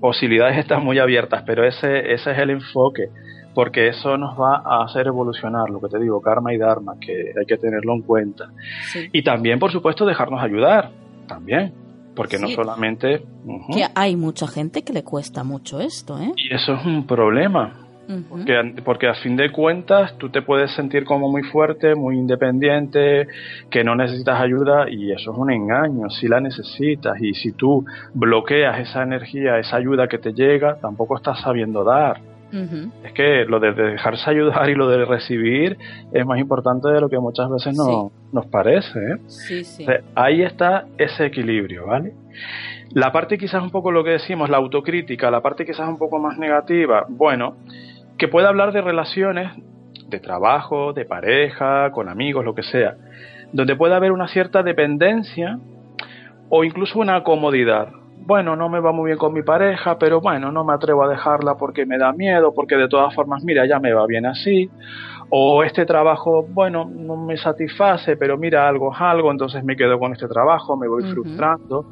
[0.00, 3.10] posibilidades están muy abiertas, pero ese, ese es el enfoque
[3.56, 7.32] porque eso nos va a hacer evolucionar, lo que te digo, karma y dharma, que
[7.38, 8.50] hay que tenerlo en cuenta.
[9.12, 10.90] Y también, por supuesto, dejarnos ayudar,
[11.26, 11.72] también,
[12.14, 13.24] porque no solamente...
[13.72, 16.32] Que hay mucha gente que le cuesta mucho esto, ¿eh?
[16.36, 17.85] Y eso es un problema,
[18.28, 23.26] porque, porque, a fin de cuentas tú te puedes sentir como muy fuerte, muy independiente,
[23.70, 27.84] que no necesitas ayuda y eso es un engaño, si la necesitas y si tú
[28.14, 32.20] bloqueas esa energía, esa ayuda que te llega, tampoco estás sabiendo dar.
[33.04, 35.76] Es que lo de dejarse ayudar y lo de recibir
[36.12, 38.98] es más importante de lo que muchas veces nos parece.
[38.98, 40.00] ¿eh?
[40.14, 42.14] ahí está ese equilibrio, ¿vale?
[42.92, 46.18] La parte quizás un poco lo que decimos, la autocrítica, la parte quizás un poco
[46.18, 47.56] más negativa, bueno,
[48.18, 49.52] que puede hablar de relaciones
[50.08, 52.96] de trabajo, de pareja, con amigos, lo que sea,
[53.52, 55.58] donde puede haber una cierta dependencia
[56.48, 57.88] o incluso una comodidad.
[58.18, 61.08] Bueno, no me va muy bien con mi pareja, pero bueno, no me atrevo a
[61.08, 64.70] dejarla porque me da miedo, porque de todas formas, mira, ya me va bien así.
[65.28, 69.98] O este trabajo, bueno, no me satisface, pero mira, algo es algo, entonces me quedo
[69.98, 71.86] con este trabajo, me voy frustrando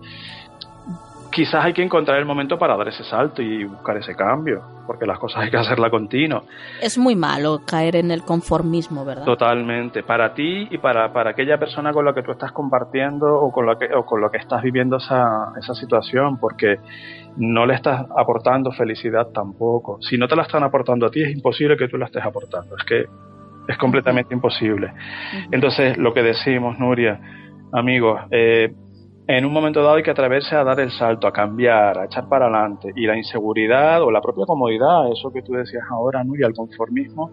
[1.34, 5.04] quizás hay que encontrar el momento para dar ese salto y buscar ese cambio, porque
[5.04, 6.44] las cosas hay que hacerla continuo.
[6.80, 9.24] Es muy malo caer en el conformismo, ¿verdad?
[9.24, 13.50] Totalmente, para ti y para, para aquella persona con la que tú estás compartiendo o
[13.50, 16.78] con la que, o con lo que estás viviendo esa, esa situación, porque
[17.36, 19.98] no le estás aportando felicidad tampoco.
[20.02, 22.76] Si no te la están aportando a ti, es imposible que tú la estés aportando,
[22.76, 23.06] es que
[23.66, 24.92] es completamente imposible.
[25.50, 27.18] Entonces, lo que decimos, Nuria,
[27.72, 28.72] amigos, eh,
[29.26, 32.28] en un momento dado hay que atreverse a dar el salto, a cambiar, a echar
[32.28, 32.92] para adelante.
[32.94, 36.34] Y la inseguridad o la propia comodidad, eso que tú decías ahora, ¿no?
[36.36, 37.30] y el conformismo,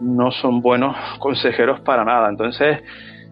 [0.00, 2.28] no son buenos consejeros para nada.
[2.28, 2.82] Entonces,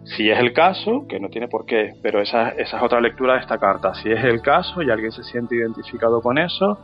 [0.05, 3.35] Si es el caso, que no tiene por qué, pero esa, esa es otra lectura
[3.35, 3.93] de esta carta.
[3.93, 6.77] Si es el caso y alguien se siente identificado con eso,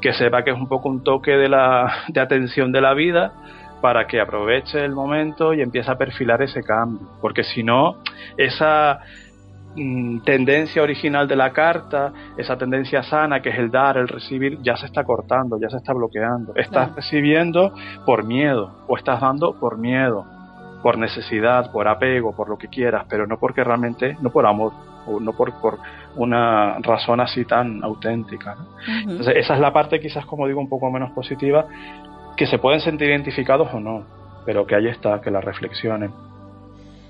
[0.00, 3.32] que sepa que es un poco un toque de, la, de atención de la vida
[3.80, 7.06] para que aproveche el momento y empiece a perfilar ese cambio.
[7.20, 7.98] Porque si no,
[8.36, 8.98] esa
[10.24, 14.76] tendencia original de la carta, esa tendencia sana que es el dar, el recibir, ya
[14.76, 16.54] se está cortando, ya se está bloqueando.
[16.54, 17.72] Estás recibiendo
[18.06, 20.24] por miedo o estás dando por miedo,
[20.82, 24.72] por necesidad, por apego, por lo que quieras, pero no porque realmente, no por amor
[25.06, 25.78] o no por, por
[26.16, 28.56] una razón así tan auténtica.
[28.86, 31.66] Entonces, esa es la parte quizás, como digo, un poco menos positiva,
[32.36, 34.04] que se pueden sentir identificados o no,
[34.44, 36.12] pero que ahí está, que la reflexionen.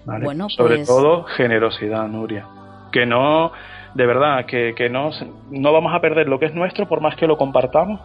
[0.05, 2.47] Bueno, Sobre pues todo generosidad, Nuria.
[2.93, 3.53] Que no,
[3.95, 5.11] de verdad, que, que no,
[5.51, 8.01] no vamos a perder lo que es nuestro por más que lo compartamos,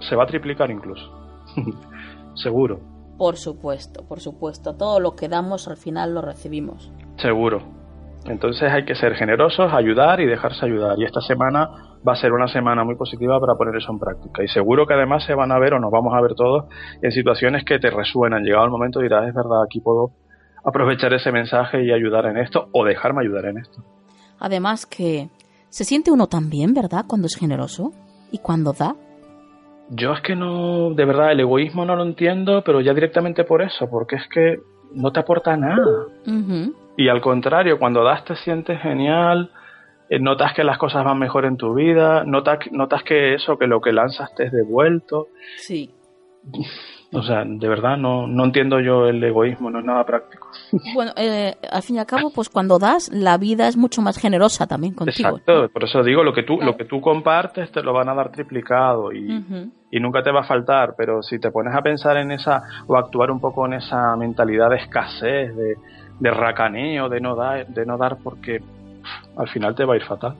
[0.00, 1.12] se va a triplicar incluso.
[2.34, 2.80] Seguro.
[3.18, 4.74] Por supuesto, por supuesto.
[4.74, 6.90] Todo lo que damos al final lo recibimos.
[7.16, 7.62] Seguro.
[8.24, 10.98] Entonces hay que ser generosos, ayudar y dejarse ayudar.
[10.98, 11.68] Y esta semana
[12.06, 14.42] va a ser una semana muy positiva para poner eso en práctica.
[14.42, 16.64] Y seguro que además se van a ver o nos vamos a ver todos
[17.00, 18.44] en situaciones que te resuenan.
[18.44, 20.12] Llegado el momento dirás, es verdad, aquí puedo
[20.64, 23.82] aprovechar ese mensaje y ayudar en esto o dejarme ayudar en esto.
[24.38, 25.28] Además que
[25.68, 27.04] se siente uno también, ¿verdad?
[27.06, 27.92] Cuando es generoso
[28.30, 28.94] y cuando da.
[29.90, 33.62] Yo es que no, de verdad, el egoísmo no lo entiendo, pero ya directamente por
[33.62, 34.58] eso, porque es que
[34.94, 36.06] no te aporta nada.
[36.96, 39.50] Y al contrario, cuando das te sientes genial,
[40.08, 43.66] eh, notas que las cosas van mejor en tu vida, notas, notas que eso, que
[43.66, 45.28] lo que lanzas te es devuelto.
[45.56, 45.90] Sí.
[47.14, 50.48] O sea, de verdad no, no entiendo yo el egoísmo, no es nada práctico.
[50.94, 54.16] Bueno, eh, al fin y al cabo, pues cuando das, la vida es mucho más
[54.16, 55.28] generosa también contigo.
[55.28, 58.14] Exacto, por eso digo, lo que tú, lo que tú compartes te lo van a
[58.14, 59.44] dar triplicado y,
[59.90, 62.96] y nunca te va a faltar, pero si te pones a pensar en esa, o
[62.96, 65.76] actuar un poco en esa mentalidad de escasez, de,
[66.18, 68.62] de racaneo, de no dar, de no dar porque
[69.36, 70.34] al final te va a ir fatal.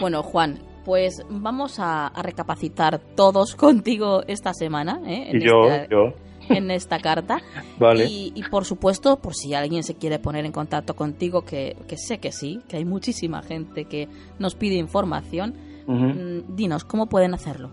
[0.00, 5.00] Bueno, Juan, pues vamos a, recapacitar todos contigo esta semana.
[5.06, 5.30] ¿eh?
[5.30, 6.14] En y yo, yo.
[6.48, 7.38] En esta carta.
[7.78, 8.06] vale.
[8.06, 12.32] Y, por supuesto, por si alguien se quiere poner en contacto contigo, que, sé que
[12.32, 14.08] sí, que hay muchísima gente que
[14.38, 15.54] nos pide información,
[15.86, 17.70] mm, dinos, ¿cómo pueden hacerlo?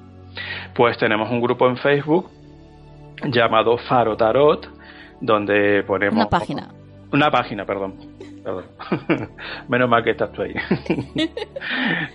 [0.75, 2.29] Pues tenemos un grupo en Facebook
[3.29, 4.67] llamado Faro Tarot,
[5.19, 6.15] donde ponemos...
[6.15, 6.69] Una página.
[7.11, 8.10] Una página, perdón.
[9.67, 10.53] Menos mal que estás tú ahí.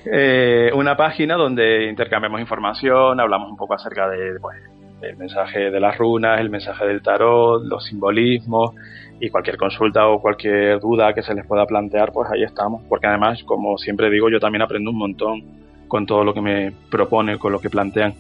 [0.09, 4.57] Eh, una página donde intercambiamos información, hablamos un poco acerca de, pues,
[5.03, 8.73] el mensaje de las runas, el mensaje del tarot, los simbolismos
[9.21, 12.83] y cualquier consulta o cualquier duda que se les pueda plantear, pues ahí estamos.
[12.89, 15.43] Porque además, como siempre digo, yo también aprendo un montón
[15.89, 18.15] con todo lo que me propone, con lo que plantean.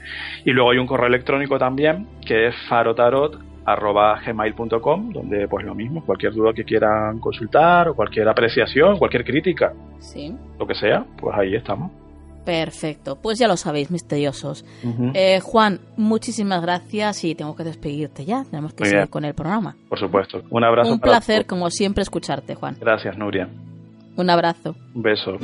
[0.45, 5.75] Y luego hay un correo electrónico también, que es farotarot arroba gmail.com, donde pues lo
[5.75, 10.35] mismo, cualquier duda que quieran consultar o cualquier apreciación, cualquier crítica, sí.
[10.59, 11.91] lo que sea, pues ahí estamos.
[12.45, 14.65] Perfecto, pues ya lo sabéis, misteriosos.
[15.15, 19.75] Eh, Juan, muchísimas gracias y tengo que despedirte ya, tenemos que seguir con el programa.
[19.89, 20.93] Por supuesto, un abrazo.
[20.93, 22.77] Un placer, como siempre, escucharte, Juan.
[22.81, 23.49] Gracias, Nuria.
[24.17, 24.77] Un abrazo.
[24.95, 25.39] Un beso.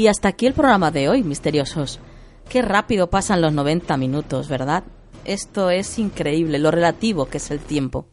[0.00, 2.00] Y hasta aquí el programa de hoy, misteriosos.
[2.48, 4.82] Qué rápido pasan los 90 minutos, ¿verdad?
[5.26, 8.06] Esto es increíble, lo relativo que es el tiempo.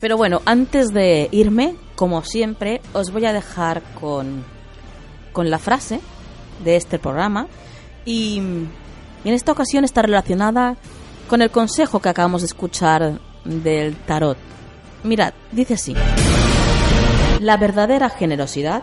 [0.00, 4.42] Pero bueno, antes de irme, como siempre, os voy a dejar con,
[5.34, 6.00] con la frase
[6.64, 7.46] de este programa
[8.06, 8.40] y,
[9.22, 10.78] y en esta ocasión está relacionada
[11.28, 14.38] con el consejo que acabamos de escuchar del tarot.
[15.04, 15.94] Mirad, dice así.
[17.38, 18.82] La verdadera generosidad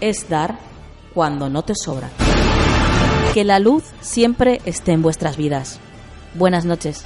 [0.00, 0.73] es dar
[1.14, 2.10] cuando no te sobra.
[3.32, 5.78] Que la luz siempre esté en vuestras vidas.
[6.34, 7.02] Buenas noches.